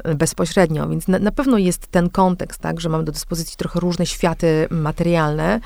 e, 0.04 0.16
bezpośrednio. 0.16 0.90
Więc 0.90 1.08
na, 1.08 1.20
na 1.20 1.32
pewno 1.32 1.58
jest 1.58 1.88
ten 1.88 2.10
kontekst, 2.10 2.62
tak, 2.62 2.82
że 2.82 2.90
mam 2.90 3.06
do 3.06 3.12
dyspozycji 3.12 3.58
trochę 3.58 3.80
różne 3.80 4.06
światy 4.06 4.68
materialne, 4.70 5.11
materialne, 5.12 5.60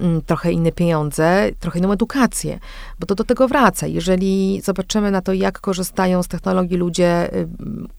mm, 0.00 0.22
trochę 0.22 0.52
inne 0.52 0.72
pieniądze, 0.72 1.50
trochę 1.60 1.78
inną 1.78 1.92
edukację, 1.92 2.58
bo 3.00 3.06
to 3.06 3.14
do 3.14 3.24
tego 3.24 3.48
wraca. 3.48 3.86
Jeżeli 3.86 4.60
zobaczymy 4.64 5.10
na 5.10 5.22
to, 5.22 5.32
jak 5.32 5.60
korzystają 5.60 6.22
z 6.22 6.28
technologii 6.28 6.76
ludzie 6.76 7.34
y, 7.34 7.48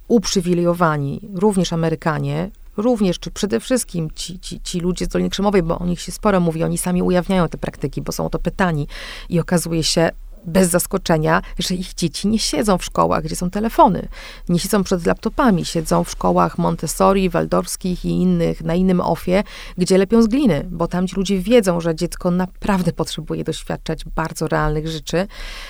uprzywilejowani, 0.07 1.21
również 1.33 1.73
Amerykanie, 1.73 2.49
również, 2.77 3.19
czy 3.19 3.31
przede 3.31 3.59
wszystkim 3.59 4.09
ci, 4.15 4.39
ci, 4.39 4.61
ci 4.61 4.79
ludzie 4.79 5.05
z 5.05 5.07
Doliny 5.07 5.29
Krzemowej, 5.29 5.63
bo 5.63 5.79
o 5.79 5.85
nich 5.85 6.01
się 6.01 6.11
sporo 6.11 6.39
mówi, 6.39 6.63
oni 6.63 6.77
sami 6.77 7.03
ujawniają 7.03 7.47
te 7.49 7.57
praktyki, 7.57 8.01
bo 8.01 8.11
są 8.11 8.25
o 8.25 8.29
to 8.29 8.39
pytani 8.39 8.87
i 9.29 9.39
okazuje 9.39 9.83
się, 9.83 10.09
bez 10.45 10.69
zaskoczenia, 10.69 11.41
że 11.59 11.75
ich 11.75 11.93
dzieci 11.93 12.27
nie 12.27 12.39
siedzą 12.39 12.77
w 12.77 12.85
szkołach, 12.85 13.23
gdzie 13.23 13.35
są 13.35 13.49
telefony. 13.49 14.07
Nie 14.49 14.59
siedzą 14.59 14.83
przed 14.83 15.05
laptopami, 15.05 15.65
siedzą 15.65 16.03
w 16.03 16.09
szkołach 16.09 16.57
Montessori, 16.57 17.29
waldorskich 17.29 18.05
i 18.05 18.09
innych, 18.09 18.63
na 18.63 18.75
innym 18.75 19.01
ofie, 19.01 19.43
gdzie 19.77 19.97
lepią 19.97 20.21
z 20.21 20.27
gliny, 20.27 20.67
bo 20.71 20.87
tam 20.87 21.07
ci 21.07 21.15
ludzie 21.15 21.39
wiedzą, 21.39 21.81
że 21.81 21.95
dziecko 21.95 22.31
naprawdę 22.31 22.93
potrzebuje 22.93 23.43
doświadczać 23.43 24.05
bardzo 24.05 24.47
realnych 24.47 24.87
rzeczy 24.87 25.27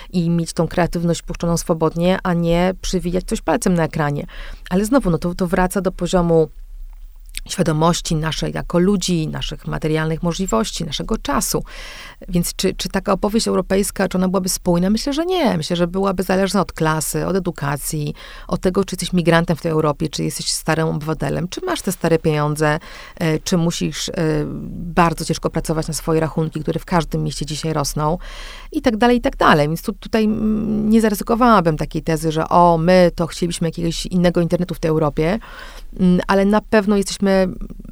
i 0.10 0.30
mieć 0.30 0.54
tą 0.54 0.68
kreatywność 0.68 1.22
puszczoną 1.22 1.58
swobodnie, 1.58 2.20
a 2.24 2.34
nie 2.34 2.74
przywijać 2.82 3.24
coś 3.24 3.42
palcem 3.42 3.74
na 3.74 3.84
ekranie. 3.84 4.26
Ale 4.70 4.86
znowu, 4.86 5.10
no 5.10 5.18
to, 5.18 5.36
to 5.36 5.48
wraca 5.48 5.82
do 5.82 5.92
poziomu 5.92 6.50
świadomości 7.50 8.15
naszej 8.15 8.54
jako 8.54 8.80
ludzi, 8.80 9.28
naszych 9.28 9.67
materialnych 9.67 10.23
możliwości, 10.23 10.86
naszego 10.86 11.17
czasu. 11.17 11.63
Więc 12.30 12.56
czy, 12.56 12.73
czy 12.73 12.89
taka 12.89 13.13
opowieść 13.13 13.47
europejska, 13.47 14.08
czy 14.08 14.17
ona 14.17 14.28
byłaby 14.28 14.50
spójna? 14.50 14.89
Myślę, 14.89 15.13
że 15.13 15.26
nie. 15.26 15.58
Myślę, 15.58 15.76
że 15.76 15.88
byłaby 15.88 16.23
zależna 16.23 16.62
od 16.62 16.73
klasy, 16.73 17.26
od 17.26 17.36
edukacji, 17.36 18.13
od 18.47 18.62
tego, 18.62 18.86
czy 18.86 18.95
jesteś 18.95 19.13
migrantem 19.13 19.56
w 19.56 19.62
tej 19.62 19.71
Europie, 19.71 20.10
czy 20.10 20.23
jesteś 20.23 20.50
starym 20.50 20.88
obywatelem, 20.88 21.47
czy 21.47 21.62
masz 21.65 21.82
te 21.82 21.91
stare 21.91 22.19
pieniądze, 22.19 22.80
e, 23.15 23.39
czy 23.39 23.58
musisz 23.58 24.10
e, 24.10 24.13
bardzo 24.69 25.26
ciężko 25.26 25.50
pracować 25.50 25.88
na 25.88 25.93
swoje 25.93 26.19
rachunki, 26.19 26.60
które 26.60 26.80
w 26.80 26.86
każdym 26.86 27.23
mieście 27.23 27.45
dzisiaj 27.45 27.73
rosną 27.73 28.17
i 28.71 28.82
tak 28.82 28.97
dalej, 28.97 29.17
i 29.17 29.21
tak 29.21 29.38
dalej. 29.38 29.67
Więc 29.67 29.82
tu, 29.82 29.93
tutaj 29.93 30.28
nie 30.28 31.02
zaryzykowałabym 31.02 31.78
takiej 31.78 32.02
tezy, 32.02 32.32
że 32.32 32.50
o, 32.50 32.78
my 32.78 33.12
to 33.15 33.28
chcielibyśmy 33.28 33.67
jakiegoś 33.67 34.06
innego 34.06 34.41
internetu 34.41 34.76
w 34.76 34.80
tej 34.80 34.89
Europie, 34.89 35.39
Mm, 36.00 36.19
ale 36.28 36.45
na 36.45 36.62
pewno 36.62 36.97
jesteśmy 36.97 37.27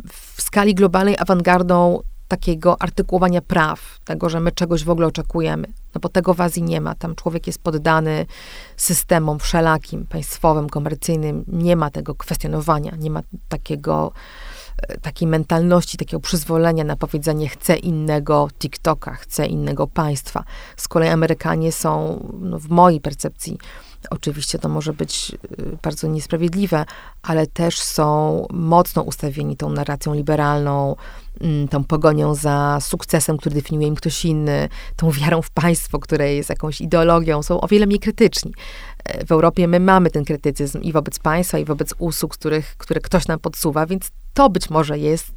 w 0.08 0.41
skali 0.41 0.76
globalnej 0.76 1.15
awangardą 1.19 2.02
takiego 2.28 2.82
artykułowania 2.82 3.41
praw, 3.41 4.00
tego, 4.06 4.30
że 4.30 4.39
my 4.39 4.52
czegoś 4.52 4.84
w 4.84 4.89
ogóle 4.89 5.08
oczekujemy. 5.08 5.67
No 5.95 6.02
bo 6.02 6.10
tego 6.10 6.34
w 6.34 6.41
Azji 6.41 6.63
nie 6.63 6.82
ma. 6.82 6.95
Tam 6.95 7.15
człowiek 7.15 7.48
jest 7.48 7.60
poddany 7.60 8.26
systemom 8.78 9.39
wszelakim, 9.39 10.06
państwowym, 10.06 10.69
komercyjnym. 10.69 11.45
Nie 11.48 11.76
ma 11.76 11.89
tego 11.89 12.15
kwestionowania, 12.15 12.95
nie 13.00 13.10
ma 13.10 13.21
takiego, 13.50 14.12
e, 14.78 14.98
takiej 14.98 15.28
mentalności, 15.28 15.98
takiego 15.98 16.19
przyzwolenia 16.19 16.84
na 16.84 16.95
powiedzenie 16.95 17.50
chcę 17.50 17.76
innego 17.76 18.48
TikToka, 18.60 19.13
chcę 19.13 19.45
innego 19.45 19.88
państwa. 19.88 20.43
Z 20.78 20.88
kolei 20.88 21.10
Amerykanie 21.10 21.71
są, 21.71 22.19
no 22.39 22.60
w 22.60 22.69
mojej 22.69 23.02
percepcji, 23.02 23.58
Oczywiście 24.10 24.60
to 24.60 24.70
może 24.70 24.94
być 24.94 25.32
y, 25.60 25.78
bardzo 25.82 26.08
niesprawiedliwe, 26.08 26.86
ale 27.22 27.48
też 27.48 27.80
są 27.80 28.46
mocno 28.50 29.02
ustawieni 29.02 29.58
tą 29.58 29.70
narracją 29.70 30.13
liberalną, 30.13 30.96
mm, 31.41 31.68
tą 31.68 31.84
pogonią 31.84 32.36
za 32.36 32.78
sukcesem, 32.82 33.38
który 33.38 33.56
definiuje 33.56 33.88
im 33.88 33.96
ktoś 33.96 34.26
inny, 34.26 34.70
tą 34.96 35.12
wiarą 35.12 35.41
w 35.41 35.50
państwo, 35.50 36.00
które 36.00 36.34
jest 36.34 36.50
jakąś 36.50 36.82
ideologią, 36.82 37.44
są 37.44 37.62
o 37.62 37.68
wiele 37.68 37.86
mniej 37.86 38.00
krytyczni. 38.00 38.54
E, 39.04 39.26
w 39.26 39.32
Europie 39.32 39.68
my 39.68 39.80
mamy 39.80 40.10
ten 40.12 40.26
krytycyzm 40.26 40.82
i 40.82 40.91
wobec 40.91 41.20
państwa, 41.20 41.58
i 41.60 41.65
wobec 41.65 41.94
usług, 41.98 42.38
których, 42.38 42.78
które 42.78 43.02
ktoś 43.02 43.28
nam 43.28 43.39
podsuwa, 43.39 43.86
więc 43.86 44.12
to 44.34 44.50
być 44.50 44.70
może 44.70 45.00
jest 45.00 45.32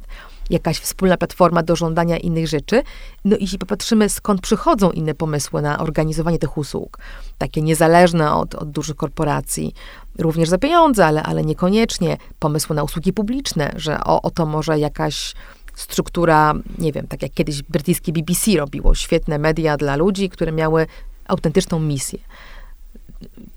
jakaś 0.49 0.79
wspólna 0.79 1.17
platforma 1.17 1.63
do 1.63 1.75
żądania 1.75 2.17
innych 2.17 2.47
rzeczy. 2.47 2.83
No 3.25 3.37
i 3.37 3.41
jeśli 3.41 3.57
popatrzymy, 3.57 4.09
skąd 4.09 4.41
przychodzą 4.41 4.91
inne 4.91 5.15
pomysły 5.15 5.61
na 5.61 5.79
organizowanie 5.79 6.39
tych 6.39 6.57
usług, 6.57 6.97
takie 7.37 7.61
niezależne 7.61 8.33
od, 8.33 8.55
od 8.55 8.71
dużych 8.71 8.95
korporacji, 8.95 9.73
również 10.17 10.49
za 10.49 10.57
pieniądze, 10.57 11.05
ale, 11.05 11.23
ale 11.23 11.43
niekoniecznie, 11.43 12.17
pomysły 12.39 12.75
na 12.75 12.83
usługi 12.83 13.13
publiczne, 13.13 13.71
że 13.75 14.03
o, 14.03 14.21
oto 14.21 14.45
może 14.45 14.79
jakaś 14.79 15.33
struktura, 15.75 16.53
nie 16.77 16.91
wiem, 16.91 17.07
tak 17.07 17.21
jak 17.21 17.31
kiedyś 17.31 17.63
brytyjskie 17.63 18.13
BBC 18.13 18.51
robiło, 18.51 18.95
świetne 18.95 19.39
media 19.39 19.77
dla 19.77 19.95
ludzi, 19.95 20.29
które 20.29 20.51
miały 20.51 20.87
autentyczną 21.27 21.79
misję. 21.79 22.19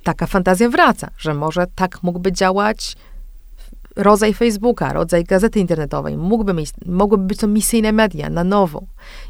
Taka 0.02 0.26
fantazja 0.26 0.68
wraca, 0.68 1.11
że 1.18 1.35
może 1.35 1.66
tak 1.74 2.02
mógłby 2.02 2.33
działać 2.33 2.96
rodzaj 3.96 4.35
Facebooka, 4.35 4.92
rodzaj 4.92 5.24
gazety 5.24 5.61
internetowej. 5.61 6.16
Mógłby, 6.16 6.55
mieć, 6.55 6.70
mogłyby 6.87 7.24
być 7.24 7.38
to 7.38 7.46
misyjne 7.46 7.92
media 7.92 8.31
na 8.31 8.44
nowo. 8.44 8.83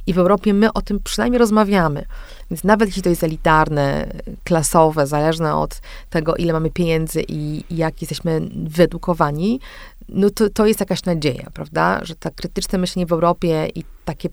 I 0.06 0.12
w 0.12 0.18
Europie 0.18 0.54
my 0.54 0.72
o 0.72 0.82
tym 0.82 1.00
przynajmniej 1.04 1.38
rozmawiamy. 1.38 2.04
Więc 2.50 2.64
nawet 2.64 2.88
jeśli 2.88 3.02
to 3.02 3.08
jest 3.08 3.24
elitarne, 3.24 4.06
klasowe, 4.44 5.06
zależne 5.06 5.54
od 5.56 5.80
tego, 6.10 6.36
ile 6.36 6.52
mamy 6.52 6.70
pieniędzy 6.70 7.24
i, 7.28 7.64
jak 7.70 8.02
jesteśmy 8.02 8.40
wyedukowani, 8.66 9.60
no 10.08 10.30
to, 10.30 10.50
to 10.50 10.66
jest 10.66 10.80
jakaś 10.80 11.04
nadzieja, 11.04 11.50
prawda? 11.54 12.00
Że 12.02 12.16
tak 12.16 12.34
krytyczne 12.34 12.78
myślenie 12.78 13.06
w 13.06 13.12
Europie 13.12 13.68
i 13.74 13.84
takie 14.04 14.28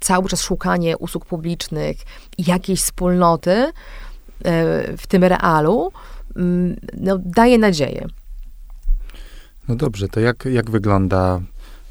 cały 0.00 0.28
czas 0.28 0.42
szukanie 0.42 0.98
usług 0.98 1.24
publicznych 1.24 1.96
i 2.38 2.44
jakiejś 2.50 2.80
wspólnoty 2.80 3.50
e, 3.50 3.72
w 4.96 5.06
tym 5.06 5.24
realu, 5.24 5.92
mm, 6.36 6.76
no, 6.96 7.18
daje 7.18 7.58
nadzieję. 7.58 8.06
No 9.68 9.76
dobrze, 9.76 10.08
to 10.08 10.20
jak, 10.20 10.44
jak 10.44 10.70
wygląda 10.70 11.40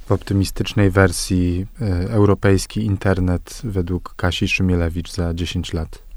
w 0.05 0.11
optymistycznej 0.11 0.91
wersji 0.91 1.67
y, 1.81 2.11
europejski 2.11 2.85
internet 2.85 3.61
według 3.63 4.13
Kasi 4.15 4.47
Szymielewicz 4.47 5.11
za 5.11 5.33
10 5.33 5.73
lat? 5.73 6.10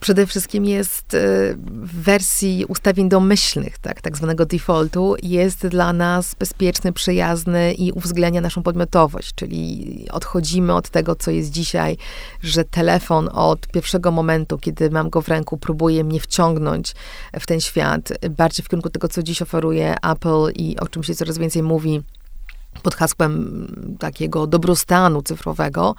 Przede 0.00 0.26
wszystkim 0.26 0.64
jest 0.64 1.14
y, 1.14 1.18
w 1.66 2.02
wersji 2.02 2.64
ustawień 2.68 3.08
domyślnych, 3.08 3.78
tak, 3.78 4.00
tak 4.00 4.16
zwanego 4.16 4.46
defaultu, 4.46 5.14
jest 5.22 5.66
dla 5.66 5.92
nas 5.92 6.34
bezpieczny, 6.34 6.92
przyjazny 6.92 7.72
i 7.72 7.92
uwzględnia 7.92 8.40
naszą 8.40 8.62
podmiotowość, 8.62 9.34
czyli 9.34 10.06
odchodzimy 10.10 10.74
od 10.74 10.88
tego, 10.88 11.14
co 11.16 11.30
jest 11.30 11.50
dzisiaj, 11.50 11.96
że 12.42 12.64
telefon 12.64 13.28
od 13.32 13.66
pierwszego 13.66 14.10
momentu, 14.10 14.58
kiedy 14.58 14.90
mam 14.90 15.10
go 15.10 15.22
w 15.22 15.28
ręku, 15.28 15.56
próbuje 15.56 16.04
mnie 16.04 16.20
wciągnąć 16.20 16.94
w 17.40 17.46
ten 17.46 17.60
świat, 17.60 18.12
bardziej 18.30 18.64
w 18.64 18.68
kierunku 18.68 18.90
tego, 18.90 19.08
co 19.08 19.22
dziś 19.22 19.42
oferuje 19.42 19.94
Apple 20.02 20.52
i 20.54 20.76
o 20.78 20.88
czym 20.88 21.02
się 21.02 21.14
coraz 21.14 21.38
więcej 21.38 21.62
mówi 21.62 22.02
pod 22.82 22.94
hasłem 22.94 23.96
takiego 23.98 24.46
dobrostanu 24.46 25.22
cyfrowego, 25.22 25.94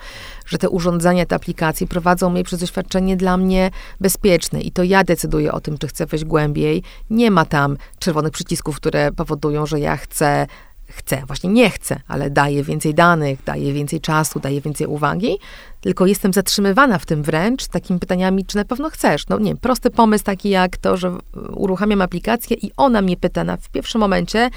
że 0.45 0.57
te 0.57 0.69
urządzenia, 0.69 1.25
te 1.25 1.35
aplikacje 1.35 1.87
prowadzą 1.87 2.29
mnie 2.29 2.43
przez 2.43 2.59
doświadczenie 2.59 3.17
dla 3.17 3.37
mnie 3.37 3.71
bezpieczne 3.99 4.61
i 4.61 4.71
to 4.71 4.83
ja 4.83 5.03
decyduję 5.03 5.51
o 5.51 5.61
tym, 5.61 5.77
czy 5.77 5.87
chcę 5.87 6.05
wejść 6.05 6.25
głębiej. 6.25 6.83
Nie 7.09 7.31
ma 7.31 7.45
tam 7.45 7.77
czerwonych 7.99 8.31
przycisków, 8.31 8.75
które 8.75 9.11
powodują, 9.11 9.65
że 9.65 9.79
ja 9.79 9.97
chcę 9.97 10.47
chcę, 10.89 11.23
właśnie 11.27 11.49
nie 11.49 11.69
chcę, 11.69 11.99
ale 12.07 12.29
daję 12.29 12.63
więcej 12.63 12.93
danych, 12.93 13.43
daję 13.43 13.73
więcej 13.73 14.01
czasu, 14.01 14.39
daję 14.39 14.61
więcej 14.61 14.87
uwagi, 14.87 15.37
tylko 15.81 16.05
jestem 16.05 16.33
zatrzymywana 16.33 16.99
w 16.99 17.05
tym 17.05 17.23
wręcz 17.23 17.67
takimi 17.67 17.99
pytaniami, 17.99 18.45
czy 18.45 18.57
na 18.57 18.65
pewno 18.65 18.89
chcesz. 18.89 19.27
No 19.27 19.39
nie, 19.39 19.55
prosty 19.55 19.89
pomysł 19.89 20.23
taki 20.23 20.49
jak 20.49 20.77
to, 20.77 20.97
że 20.97 21.17
uruchamiam 21.53 22.01
aplikację 22.01 22.57
i 22.57 22.71
ona 22.77 23.01
mnie 23.01 23.17
pyta 23.17 23.43
na, 23.43 23.57
w 23.57 23.69
pierwszym 23.69 24.01
momencie, 24.01 24.49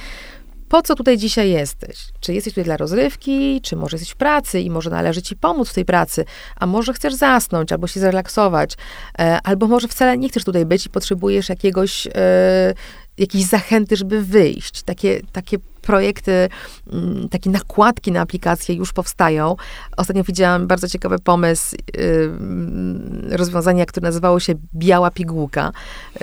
po 0.73 0.83
co 0.83 0.95
tutaj 0.95 1.19
dzisiaj 1.19 1.51
jesteś? 1.51 1.99
Czy 2.21 2.35
jesteś 2.35 2.53
tutaj 2.53 2.65
dla 2.65 2.77
rozrywki, 2.77 3.61
czy 3.61 3.77
może 3.77 3.95
jesteś 3.97 4.11
w 4.13 4.17
pracy 4.17 4.61
i 4.61 4.71
może 4.71 4.91
należy 4.91 5.23
ci 5.23 5.37
pomóc 5.37 5.69
w 5.69 5.75
tej 5.75 5.85
pracy, 5.85 6.25
a 6.57 6.67
może 6.67 6.93
chcesz 6.93 7.15
zasnąć 7.15 7.73
albo 7.73 7.87
się 7.87 8.01
zrelaksować, 8.01 8.77
e, 9.19 9.39
albo 9.45 9.67
może 9.67 9.89
wcale 9.89 10.19
nie 10.19 10.29
chcesz 10.29 10.45
tutaj 10.45 10.67
być 10.67 10.87
i 10.87 10.91
potrzebujesz 10.91 11.49
jakiegoś, 11.49 12.07
e, 12.07 12.75
jakiejś 13.19 13.45
zachęty, 13.45 13.97
żeby 13.97 14.23
wyjść. 14.23 14.83
Takie, 14.83 15.21
takie 15.33 15.59
projekty, 15.83 16.49
mm, 16.93 17.29
takie 17.29 17.51
nakładki 17.51 18.13
na 18.13 18.21
aplikacje 18.21 18.75
już 18.75 18.93
powstają. 18.93 19.57
Ostatnio 19.97 20.25
widziałam 20.25 20.67
bardzo 20.67 20.89
ciekawy 20.89 21.19
pomysł, 21.19 21.77
yy, 21.97 23.37
rozwiązania, 23.37 23.87
które 23.87 24.05
nazywało 24.05 24.41
się 24.41 24.55
Biała 24.75 25.11
Pigułka, 25.11 25.73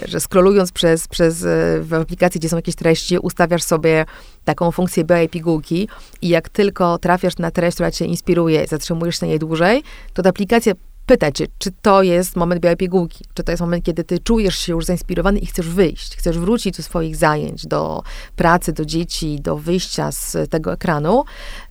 że 0.05 0.19
scrollując 0.19 0.71
przez, 0.71 1.07
przez 1.07 1.43
y, 1.43 1.45
w 1.81 1.93
aplikacji, 1.93 2.39
gdzie 2.39 2.49
są 2.49 2.55
jakieś 2.55 2.75
treści, 2.75 3.19
ustawiasz 3.19 3.63
sobie 3.63 4.05
taką 4.45 4.71
funkcję 4.71 5.03
białej 5.03 5.29
pigułki 5.29 5.87
i 6.21 6.29
jak 6.29 6.49
tylko 6.49 6.97
trafiasz 6.97 7.37
na 7.37 7.51
treść, 7.51 7.75
która 7.75 7.91
cię 7.91 8.05
inspiruje, 8.05 8.67
zatrzymujesz 8.67 9.19
się 9.19 9.25
na 9.25 9.29
niej 9.29 9.39
dłużej, 9.39 9.83
to 10.13 10.23
ta 10.23 10.29
aplikacja 10.29 10.73
pytać 11.09 11.37
się, 11.37 11.45
czy 11.57 11.71
to 11.81 12.03
jest 12.03 12.35
moment 12.35 12.61
białej 12.61 12.77
pigułki, 12.77 13.25
czy 13.33 13.43
to 13.43 13.51
jest 13.51 13.61
moment, 13.61 13.85
kiedy 13.85 14.03
ty 14.03 14.19
czujesz 14.19 14.57
się 14.57 14.73
już 14.73 14.85
zainspirowany 14.85 15.39
i 15.39 15.45
chcesz 15.45 15.69
wyjść, 15.69 16.17
chcesz 16.17 16.39
wrócić 16.39 16.77
do 16.77 16.83
swoich 16.83 17.15
zajęć, 17.15 17.65
do 17.65 18.03
pracy, 18.35 18.73
do 18.73 18.85
dzieci, 18.85 19.41
do 19.41 19.57
wyjścia 19.57 20.11
z 20.11 20.37
tego 20.49 20.73
ekranu. 20.73 21.23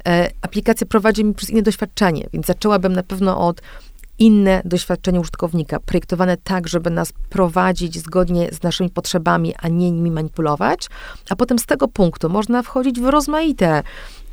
E, 0.06 0.30
aplikacja 0.42 0.86
prowadzi 0.86 1.24
mi 1.24 1.34
przez 1.34 1.50
inne 1.50 1.62
doświadczenie, 1.62 2.28
więc 2.32 2.46
zaczęłabym 2.46 2.92
na 2.92 3.02
pewno 3.02 3.46
od 3.46 3.62
inne 4.18 4.62
doświadczenie 4.64 5.20
użytkownika, 5.20 5.80
projektowane 5.80 6.36
tak, 6.36 6.68
żeby 6.68 6.90
nas 6.90 7.12
prowadzić 7.12 7.98
zgodnie 7.98 8.48
z 8.52 8.62
naszymi 8.62 8.90
potrzebami, 8.90 9.54
a 9.58 9.68
nie 9.68 9.90
nimi 9.90 10.10
manipulować, 10.10 10.86
a 11.30 11.36
potem 11.36 11.58
z 11.58 11.66
tego 11.66 11.88
punktu 11.88 12.28
można 12.28 12.62
wchodzić 12.62 13.00
w 13.00 13.06
rozmaite 13.06 13.82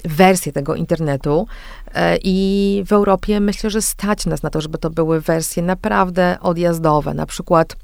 wersje 0.06 0.52
tego 0.52 0.76
internetu 0.76 1.48
e, 1.94 2.18
i 2.24 2.84
w 2.88 2.94
Europie 2.94 3.40
myślę, 3.40 3.70
że 3.70 3.82
stać 3.82 4.26
nas 4.26 4.44
na 4.44 4.50
to, 4.50 4.62
żeby 4.62 4.78
to 4.78 4.90
były 4.90 5.22
wersje 5.22 5.64
naprawdę 5.64 6.38
odjazdowe, 6.42 7.14
na 7.14 7.26
przykład 7.26 7.76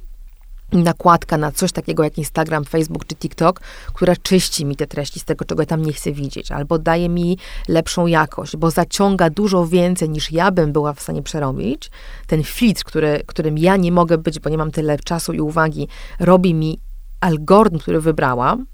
nakładka 0.74 1.38
na 1.38 1.52
coś 1.52 1.72
takiego 1.72 2.04
jak 2.04 2.18
Instagram, 2.18 2.66
Facebook 2.66 3.06
czy 3.06 3.16
TikTok, 3.16 3.62
która 3.94 4.16
czyści 4.16 4.66
mi 4.66 4.76
te 4.76 4.88
treści 4.88 5.20
z 5.20 5.26
tego, 5.26 5.46
czego 5.46 5.62
ja 5.62 5.66
tam 5.66 5.86
nie 5.86 5.94
chcę 5.94 6.12
widzieć, 6.12 6.52
albo 6.52 6.80
daje 6.80 7.10
mi 7.10 7.38
lepszą 7.68 8.08
jakość, 8.08 8.58
bo 8.58 8.72
zaciąga 8.72 9.30
dużo 9.30 9.68
więcej 9.68 10.10
niż 10.10 10.32
ja 10.32 10.52
bym 10.52 10.72
była 10.72 10.94
w 10.94 11.02
stanie 11.02 11.24
przerobić. 11.24 11.92
Ten 12.28 12.44
filtr, 12.44 12.84
który, 12.84 13.24
którym 13.26 13.58
ja 13.58 13.78
nie 13.78 13.92
mogę 13.92 14.18
być, 14.18 14.40
bo 14.40 14.50
nie 14.50 14.58
mam 14.58 14.72
tyle 14.72 15.00
czasu 15.00 15.34
i 15.34 15.40
uwagi, 15.40 15.88
robi 16.20 16.54
mi 16.54 16.80
algorytm, 17.20 17.80
który 17.80 18.02
wybrałam, 18.02 18.66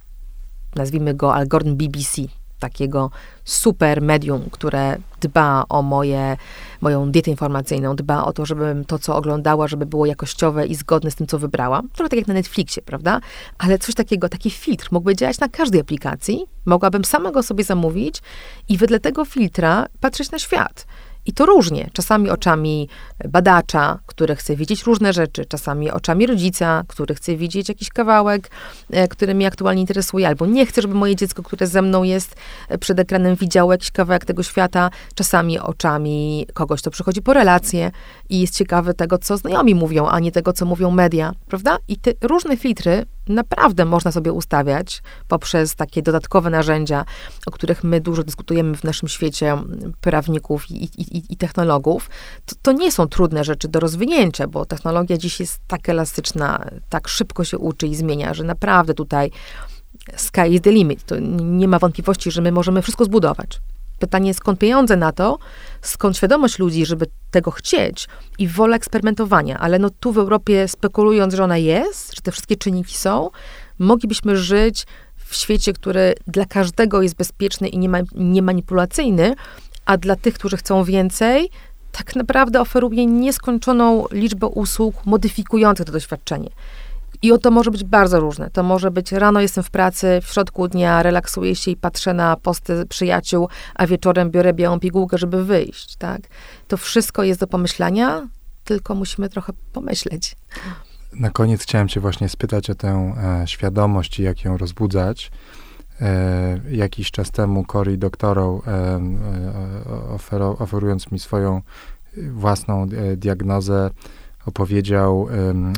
nazwijmy 0.75 1.13
go 1.13 1.35
algorytm 1.35 1.75
BBC, 1.75 2.21
takiego 2.59 3.11
super 3.43 4.01
medium, 4.01 4.49
które 4.51 4.97
dba 5.21 5.63
o 5.69 5.81
moje, 5.81 6.37
moją 6.81 7.11
dietę 7.11 7.31
informacyjną, 7.31 7.95
dba 7.95 8.25
o 8.25 8.33
to, 8.33 8.45
żebym 8.45 8.85
to, 8.85 8.99
co 8.99 9.15
oglądała, 9.15 9.67
żeby 9.67 9.85
było 9.85 10.05
jakościowe 10.05 10.67
i 10.67 10.75
zgodne 10.75 11.11
z 11.11 11.15
tym, 11.15 11.27
co 11.27 11.39
wybrałam. 11.39 11.89
Trochę 11.89 12.09
tak 12.09 12.19
jak 12.19 12.27
na 12.27 12.33
Netflixie, 12.33 12.81
prawda? 12.81 13.19
Ale 13.57 13.79
coś 13.79 13.95
takiego, 13.95 14.29
taki 14.29 14.51
filtr 14.51 14.87
mógłby 14.91 15.15
działać 15.15 15.39
na 15.39 15.49
każdej 15.49 15.81
aplikacji. 15.81 16.45
Mogłabym 16.65 17.05
samego 17.05 17.43
sobie 17.43 17.63
zamówić 17.63 18.21
i 18.69 18.77
wedle 18.77 18.99
tego 18.99 19.25
filtra 19.25 19.85
patrzeć 20.01 20.31
na 20.31 20.39
świat. 20.39 20.85
I 21.27 21.33
to 21.33 21.45
różnie. 21.45 21.89
Czasami 21.93 22.29
oczami 22.29 22.89
badacza, 23.29 23.99
który 24.05 24.35
chce 24.35 24.55
widzieć 24.55 24.83
różne 24.83 25.13
rzeczy, 25.13 25.45
czasami 25.45 25.91
oczami 25.91 26.27
rodzica, 26.27 26.83
który 26.87 27.15
chce 27.15 27.35
widzieć 27.35 27.69
jakiś 27.69 27.89
kawałek, 27.89 28.49
e, 28.89 29.07
który 29.07 29.35
mnie 29.35 29.47
aktualnie 29.47 29.81
interesuje, 29.81 30.27
albo 30.27 30.45
nie 30.45 30.65
chcę, 30.65 30.81
żeby 30.81 30.93
moje 30.93 31.15
dziecko, 31.15 31.43
które 31.43 31.67
ze 31.67 31.81
mną 31.81 32.03
jest 32.03 32.35
e, 32.69 32.77
przed 32.77 32.99
ekranem, 32.99 33.35
widziało 33.35 33.71
jakiś 33.71 33.91
kawałek 33.91 34.25
tego 34.25 34.43
świata, 34.43 34.89
czasami 35.15 35.59
oczami 35.59 36.47
kogoś, 36.53 36.81
kto 36.81 36.91
przychodzi 36.91 37.21
po 37.21 37.33
relacje 37.33 37.91
i 38.29 38.41
jest 38.41 38.55
ciekawy 38.55 38.93
tego, 38.93 39.17
co 39.17 39.37
znajomi 39.37 39.75
mówią, 39.75 40.07
a 40.07 40.19
nie 40.19 40.31
tego, 40.31 40.53
co 40.53 40.65
mówią 40.65 40.91
media, 40.91 41.33
prawda? 41.47 41.77
I 41.87 41.97
te 41.97 42.11
różne 42.21 42.57
filtry 42.57 43.05
naprawdę 43.29 43.85
można 43.85 44.11
sobie 44.11 44.33
ustawiać 44.33 45.01
poprzez 45.27 45.75
takie 45.75 46.01
dodatkowe 46.01 46.49
narzędzia, 46.49 47.05
o 47.47 47.51
których 47.51 47.83
my 47.83 48.01
dużo 48.01 48.23
dyskutujemy 48.23 48.77
w 48.77 48.83
naszym 48.83 49.09
świecie 49.09 49.57
prawników 50.01 50.71
i, 50.71 50.83
i, 50.83 51.33
i 51.33 51.37
technologów. 51.37 52.09
To, 52.45 52.55
to, 52.61 52.71
nie 52.71 52.91
są 52.91 53.07
trudne 53.07 53.43
rzeczy 53.43 53.67
do 53.67 53.79
rozwinięcia, 53.79 54.47
bo 54.47 54.65
technologia 54.65 55.17
dziś 55.17 55.39
jest 55.39 55.59
tak 55.67 55.89
elastyczna, 55.89 56.65
tak 56.89 57.07
szybko 57.07 57.43
się 57.43 57.57
uczy 57.57 57.87
i 57.87 57.95
zmienia, 57.95 58.33
że 58.33 58.43
naprawdę 58.43 58.93
tutaj 58.93 59.31
sky 60.15 60.47
is 60.49 60.61
the 60.61 60.71
limit. 60.71 61.03
To 61.05 61.15
nie 61.41 61.67
ma 61.67 61.79
wątpliwości, 61.79 62.31
że 62.31 62.41
my 62.41 62.51
możemy 62.51 62.81
wszystko 62.81 63.05
zbudować. 63.05 63.59
Pytanie, 63.99 64.33
skąd 64.33 64.59
pieniądze 64.59 64.95
na 64.95 65.11
to, 65.11 65.37
skąd 65.81 66.17
świadomość 66.17 66.59
ludzi, 66.59 66.85
żeby 66.85 67.05
tego 67.31 67.51
chcieć 67.51 68.07
i 68.39 68.47
wola 68.47 68.75
eksperymentowania. 68.75 69.59
Ale 69.59 69.79
no 69.79 69.89
tu 69.89 70.11
w 70.11 70.17
Europie, 70.17 70.67
spekulując, 70.67 71.33
że 71.33 71.43
ona 71.43 71.57
jest, 71.57 72.15
że 72.15 72.21
te 72.21 72.31
wszystkie 72.31 72.55
czynniki 72.55 72.97
są, 72.97 73.29
moglibyśmy 73.79 74.37
żyć 74.37 74.85
w 75.15 75.35
świecie, 75.35 75.73
który 75.73 76.13
dla 76.27 76.45
każdego 76.45 77.01
jest 77.01 77.15
bezpieczny 77.15 77.67
i 77.67 77.89
niemanipulacyjny, 78.15 79.35
a 79.85 79.97
dla 79.97 80.15
tych, 80.15 80.33
którzy 80.33 80.57
chcą 80.57 80.83
więcej, 80.83 81.49
tak 81.91 82.15
naprawdę 82.15 82.61
oferuje 82.61 83.05
nieskończoną 83.05 84.05
liczbę 84.11 84.47
usług 84.47 85.05
modyfikujących 85.05 85.85
to 85.85 85.91
doświadczenie. 85.91 86.49
I 87.21 87.31
to 87.41 87.51
może 87.51 87.71
być 87.71 87.83
bardzo 87.83 88.19
różne. 88.19 88.49
To 88.49 88.63
może 88.63 88.91
być 88.91 89.11
rano 89.11 89.41
jestem 89.41 89.63
w 89.63 89.69
pracy, 89.69 90.19
w 90.23 90.25
środku 90.25 90.67
dnia 90.67 91.03
relaksuję 91.03 91.55
się 91.55 91.71
i 91.71 91.75
patrzę 91.75 92.13
na 92.13 92.35
posty 92.35 92.85
przyjaciół, 92.85 93.49
a 93.75 93.87
wieczorem 93.87 94.31
biorę 94.31 94.53
białą 94.53 94.79
pigułkę, 94.79 95.17
żeby 95.17 95.45
wyjść, 95.45 95.95
tak? 95.95 96.21
To 96.67 96.77
wszystko 96.77 97.23
jest 97.23 97.39
do 97.39 97.47
pomyślenia, 97.47 98.27
tylko 98.63 98.95
musimy 98.95 99.29
trochę 99.29 99.53
pomyśleć. 99.73 100.35
Na 101.13 101.29
koniec 101.29 101.63
chciałem 101.63 101.87
cię 101.87 101.99
właśnie 101.99 102.29
spytać 102.29 102.69
o 102.69 102.75
tę 102.75 103.15
e, 103.41 103.47
świadomość 103.47 104.19
i 104.19 104.23
jak 104.23 104.43
ją 104.43 104.57
rozbudzać. 104.57 105.31
E, 106.01 106.59
jakiś 106.71 107.11
czas 107.11 107.31
temu 107.31 107.63
Cory 107.63 107.97
doktorą, 107.97 108.61
e, 108.67 108.71
e, 110.31 110.57
oferując 110.59 111.11
mi 111.11 111.19
swoją 111.19 111.61
własną 112.31 112.83
e, 112.83 113.17
diagnozę, 113.17 113.89
opowiedział 114.47 115.27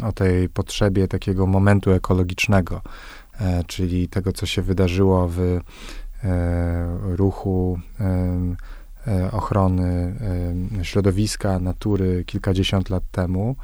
o 0.03 0.12
tej 0.12 0.49
potrzebie 0.49 1.08
takiego 1.08 1.47
momentu 1.47 1.91
ekologicznego, 1.91 2.82
e, 3.39 3.63
czyli 3.63 4.08
tego, 4.08 4.34
co 4.34 4.45
się 4.45 4.62
wydarzyło 4.62 5.27
w 5.27 5.39
e, 5.39 5.60
ruchu 7.01 7.79
ochrony 9.32 10.15
środowiska, 10.84 11.60
natury 11.60 12.23
kilkadziesiąt 12.25 12.89
lat 12.89 13.03
temu, 13.12 13.55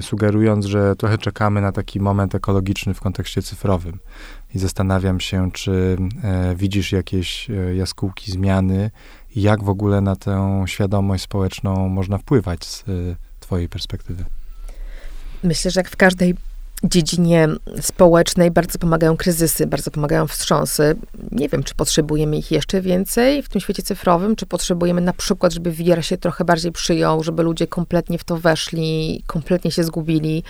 sugerując, 0.00 0.66
że 0.66 0.96
trochę 0.96 1.18
czekamy 1.18 1.60
na 1.60 1.72
taki 1.72 2.00
moment 2.00 2.34
ekologiczny 2.34 2.94
w 2.94 3.00
kontekście 3.00 3.42
cyfrowym. 3.42 3.98
I 4.54 4.58
zastanawiam 4.58 5.20
się, 5.20 5.50
czy 5.52 5.96
widzisz 6.56 6.92
jakieś 6.92 7.48
jaskółki 7.74 8.32
zmiany 8.32 8.90
jak 9.36 9.64
w 9.64 9.68
ogóle 9.68 10.00
na 10.00 10.16
tę 10.16 10.64
świadomość 10.66 11.24
społeczną 11.24 11.88
można 11.88 12.18
wpływać 12.18 12.64
z 12.64 12.84
Twojej 13.50 13.68
perspektywy? 13.68 14.24
Myślę, 15.42 15.70
że 15.70 15.80
jak 15.80 15.90
w 15.90 15.96
każdej 15.96 16.34
dziedzinie 16.84 17.48
społecznej 17.80 18.50
bardzo 18.50 18.78
pomagają 18.78 19.16
kryzysy, 19.16 19.66
bardzo 19.66 19.90
pomagają 19.90 20.26
wstrząsy. 20.26 20.96
Nie 21.32 21.48
wiem, 21.48 21.62
czy 21.62 21.74
potrzebujemy 21.74 22.36
ich 22.36 22.50
jeszcze 22.50 22.80
więcej 22.80 23.42
w 23.42 23.48
tym 23.48 23.60
świecie 23.60 23.82
cyfrowym, 23.82 24.36
czy 24.36 24.46
potrzebujemy 24.46 25.00
na 25.00 25.12
przykład, 25.12 25.52
żeby 25.52 25.72
VR 25.72 26.04
się 26.04 26.18
trochę 26.18 26.44
bardziej 26.44 26.72
przyjął, 26.72 27.24
żeby 27.24 27.42
ludzie 27.42 27.66
kompletnie 27.66 28.18
w 28.18 28.24
to 28.24 28.36
weszli, 28.36 29.22
kompletnie 29.26 29.70
się 29.70 29.84
zgubili 29.84 30.44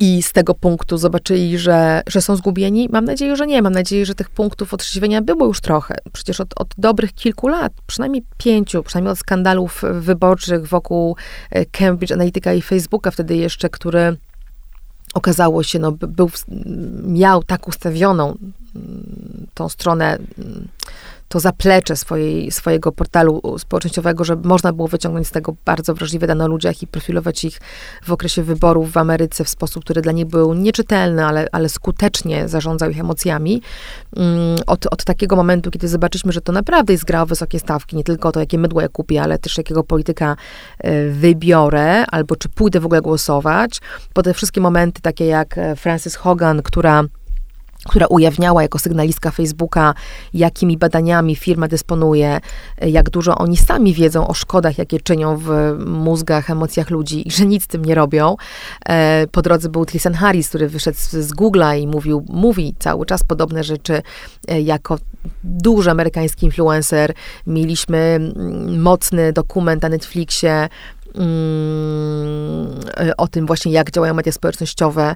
i 0.00 0.22
z 0.22 0.32
tego 0.32 0.54
punktu 0.54 0.98
zobaczyli, 0.98 1.58
że, 1.58 2.02
że 2.06 2.22
są 2.22 2.36
zgubieni? 2.36 2.88
Mam 2.92 3.04
nadzieję, 3.04 3.36
że 3.36 3.46
nie. 3.46 3.62
Mam 3.62 3.72
nadzieję, 3.72 4.06
że 4.06 4.14
tych 4.14 4.30
punktów 4.30 4.74
otrzeźwienia 4.74 5.22
było 5.22 5.46
już 5.46 5.60
trochę. 5.60 5.94
Przecież 6.12 6.40
od, 6.40 6.60
od 6.60 6.68
dobrych 6.78 7.14
kilku 7.14 7.48
lat, 7.48 7.72
przynajmniej 7.86 8.24
pięciu, 8.38 8.82
przynajmniej 8.82 9.12
od 9.12 9.18
skandalów 9.18 9.82
wyborczych 9.92 10.66
wokół 10.66 11.16
e, 11.50 11.66
Cambridge 11.66 12.12
Analytica 12.12 12.52
i 12.52 12.62
Facebooka 12.62 13.10
wtedy 13.10 13.36
jeszcze, 13.36 13.68
który 13.68 14.16
okazało 15.14 15.62
się, 15.62 15.78
no, 15.78 15.92
był, 15.92 16.30
miał 17.02 17.42
tak 17.42 17.68
ustawioną 17.68 18.36
tą 19.54 19.68
stronę 19.68 20.18
to 21.28 21.40
zaplecze 21.40 21.96
swojej, 21.96 22.50
swojego 22.50 22.92
portalu 22.92 23.58
społecznościowego, 23.58 24.24
żeby 24.24 24.48
można 24.48 24.72
było 24.72 24.88
wyciągnąć 24.88 25.26
z 25.26 25.30
tego 25.30 25.54
bardzo 25.64 25.94
wrażliwe 25.94 26.26
dane 26.26 26.44
o 26.44 26.48
ludziach 26.48 26.82
i 26.82 26.86
profilować 26.86 27.44
ich 27.44 27.60
w 28.04 28.12
okresie 28.12 28.42
wyborów 28.42 28.92
w 28.92 28.96
Ameryce 28.96 29.44
w 29.44 29.48
sposób, 29.48 29.84
który 29.84 30.02
dla 30.02 30.12
nich 30.12 30.26
był 30.26 30.54
nieczytelny, 30.54 31.24
ale, 31.24 31.46
ale 31.52 31.68
skutecznie 31.68 32.48
zarządzał 32.48 32.90
ich 32.90 33.00
emocjami. 33.00 33.62
Mm, 34.16 34.56
od, 34.66 34.86
od 34.86 35.04
takiego 35.04 35.36
momentu, 35.36 35.70
kiedy 35.70 35.88
zobaczyliśmy, 35.88 36.32
że 36.32 36.40
to 36.40 36.52
naprawdę 36.52 36.92
jest 36.92 37.04
gra 37.04 37.22
o 37.22 37.26
wysokie 37.26 37.60
stawki, 37.60 37.96
nie 37.96 38.04
tylko 38.04 38.32
to, 38.32 38.40
jakie 38.40 38.58
mydło 38.58 38.80
ja 38.80 38.88
kupię, 38.88 39.22
ale 39.22 39.38
też 39.38 39.58
jakiego 39.58 39.84
polityka 39.84 40.36
e, 40.78 41.10
wybiorę, 41.10 42.06
albo 42.06 42.36
czy 42.36 42.48
pójdę 42.48 42.80
w 42.80 42.86
ogóle 42.86 43.00
głosować, 43.00 43.80
po 44.12 44.22
te 44.22 44.34
wszystkie 44.34 44.60
momenty, 44.60 45.02
takie 45.02 45.26
jak 45.26 45.58
e, 45.58 45.76
Frances 45.76 46.16
Hogan, 46.16 46.62
która 46.62 47.04
która 47.88 48.06
ujawniała 48.06 48.62
jako 48.62 48.78
sygnalistka 48.78 49.30
Facebooka, 49.30 49.94
jakimi 50.34 50.76
badaniami 50.76 51.36
firma 51.36 51.68
dysponuje, 51.68 52.40
jak 52.80 53.10
dużo 53.10 53.38
oni 53.38 53.56
sami 53.56 53.94
wiedzą 53.94 54.26
o 54.26 54.34
szkodach, 54.34 54.78
jakie 54.78 55.00
czynią 55.00 55.36
w 55.36 55.76
mózgach, 55.86 56.50
emocjach 56.50 56.90
ludzi 56.90 57.28
i 57.28 57.30
że 57.30 57.46
nic 57.46 57.64
z 57.64 57.66
tym 57.66 57.84
nie 57.84 57.94
robią. 57.94 58.36
E, 58.88 59.26
po 59.32 59.42
drodze 59.42 59.68
był 59.68 59.84
Tristan 59.84 60.14
Harris, 60.14 60.48
który 60.48 60.68
wyszedł 60.68 60.98
z 60.98 61.34
Google'a 61.34 61.78
i 61.78 61.86
mówił, 61.86 62.24
mówi 62.28 62.74
cały 62.78 63.06
czas 63.06 63.22
podobne 63.24 63.64
rzeczy 63.64 64.02
e, 64.48 64.60
jako 64.60 64.98
duży 65.44 65.90
amerykański 65.90 66.46
influencer. 66.46 67.12
Mieliśmy 67.46 67.98
mm, 67.98 68.82
mocny 68.82 69.32
dokument 69.32 69.82
na 69.82 69.88
Netflixie 69.88 70.68
o 73.16 73.28
tym 73.28 73.46
właśnie, 73.46 73.72
jak 73.72 73.90
działają 73.90 74.14
media 74.14 74.32
społecznościowe 74.32 75.14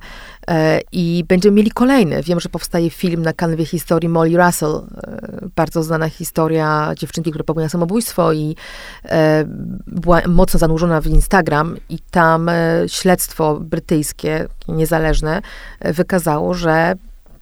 e, 0.49 0.81
i 0.93 1.25
będziemy 1.29 1.57
mieli 1.57 1.71
kolejny. 1.71 2.23
Wiem, 2.23 2.41
że 2.41 2.49
powstaje 2.49 2.91
film 2.91 3.23
na 3.23 3.33
kanwie 3.33 3.67
historii 3.67 4.09
Molly 4.09 4.37
Russell, 4.37 4.75
e, 4.75 5.49
bardzo 5.57 5.83
znana 5.83 6.09
historia 6.09 6.93
dziewczynki, 6.97 7.31
która 7.31 7.45
popełniła 7.45 7.69
samobójstwo 7.69 8.33
i 8.33 8.57
e, 9.05 9.45
była 9.87 10.21
mocno 10.29 10.59
zanurzona 10.59 11.01
w 11.01 11.07
Instagram 11.07 11.77
i 11.89 11.99
tam 12.11 12.51
śledztwo 12.87 13.61
brytyjskie, 13.61 14.47
niezależne, 14.69 15.43
wykazało, 15.81 16.55
że 16.55 16.95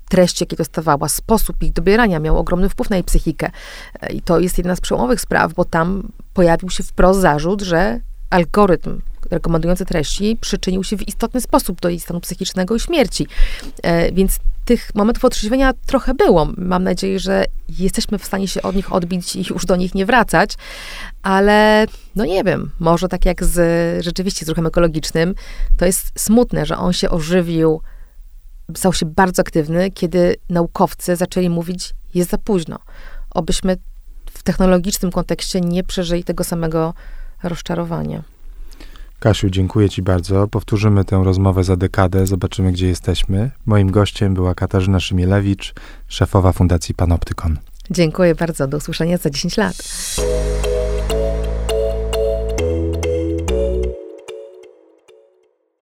treści, 0.09 0.43
jakie 0.43 0.57
dostawała, 0.57 1.09
sposób 1.09 1.63
ich 1.63 1.73
dobierania 1.73 2.19
miał 2.19 2.39
ogromny 2.39 2.69
wpływ 2.69 2.91
na 2.91 2.97
jej 2.97 3.05
psychikę. 3.05 3.51
I 4.11 4.23
to 4.23 4.39
jest 4.39 4.59
jedna 4.59 4.77
z 4.77 4.81
przełomowych 4.81 5.21
spraw, 5.21 5.55
bo 5.55 5.65
tam 5.65 6.13
pojawił 6.35 6.71
się 6.71 6.83
wprost 6.83 7.21
zarzut, 7.21 7.63
że 7.63 8.01
algorytm 8.31 9.01
rekomendujący 9.31 9.85
treści 9.85 10.39
przyczynił 10.41 10.85
się 10.85 10.97
w 10.97 11.09
istotny 11.09 11.41
sposób 11.41 11.81
do 11.81 11.89
jej 11.89 12.01
stanu 12.01 12.21
psychicznego 12.21 12.75
i 12.75 12.81
śmierci. 12.81 13.27
E, 13.83 14.13
więc 14.13 14.39
tych 14.65 14.95
momentów 14.95 15.25
otrzeźwienia 15.25 15.73
trochę 15.87 16.15
było. 16.15 16.49
Mam 16.57 16.85
nadzieję, 16.85 17.19
że 17.19 17.45
jesteśmy 17.79 18.19
w 18.19 18.25
stanie 18.25 18.49
się 18.49 18.63
od 18.63 18.77
nich 18.77 18.93
odbić 18.93 19.37
i 19.37 19.45
już 19.51 19.67
do 19.67 19.77
nich 19.77 19.95
nie 19.95 20.07
wracać, 20.07 20.55
ale 21.23 21.87
no 22.15 22.25
nie 22.25 22.45
wiem, 22.45 22.71
może 22.79 23.09
tak 23.09 23.27
jak 23.27 23.45
z 23.45 24.05
rzeczywiście 24.05 24.47
z 24.47 24.49
ruchem 24.49 24.67
ekologicznym, 24.67 25.35
to 25.77 25.87
jest 25.87 26.13
smutne, 26.19 26.67
że 26.67 26.77
on 26.77 26.93
się 26.93 27.11
ożywił, 27.11 27.81
stał 28.77 28.93
się 28.93 29.07
bardzo 29.07 29.41
aktywny, 29.41 29.91
kiedy 29.91 30.37
naukowcy 30.49 31.17
zaczęli 31.17 31.51
mówić, 31.51 31.95
jest 32.15 32.31
za 32.31 32.39
późno. 32.39 32.79
Obyśmy 33.31 33.77
w 34.31 34.43
technologicznym 34.43 35.13
kontekście 35.13 35.61
nie 35.61 35.85
przeżyli 35.85 36.25
tego 36.25 36.45
samego 36.45 36.95
rozczarowanie. 37.43 38.23
Kasiu, 39.21 39.51
dziękuję 39.51 39.89
Ci 39.89 40.03
bardzo. 40.03 40.49
Powtórzymy 40.49 41.05
tę 41.05 41.21
rozmowę 41.25 41.65
za 41.65 41.77
dekadę, 41.77 42.27
zobaczymy, 42.27 42.73
gdzie 42.73 42.87
jesteśmy. 42.87 43.51
Moim 43.67 43.91
gościem 43.91 44.35
była 44.35 44.55
Katarzyna 44.55 45.01
Szymielewicz, 45.01 45.75
szefowa 46.09 46.53
Fundacji 46.53 46.95
Panoptykon. 46.95 47.59
Dziękuję 47.91 48.35
bardzo. 48.35 48.67
Do 48.67 48.77
usłyszenia 48.77 49.17
za 49.17 49.31
10 49.31 49.57
lat. 49.57 49.77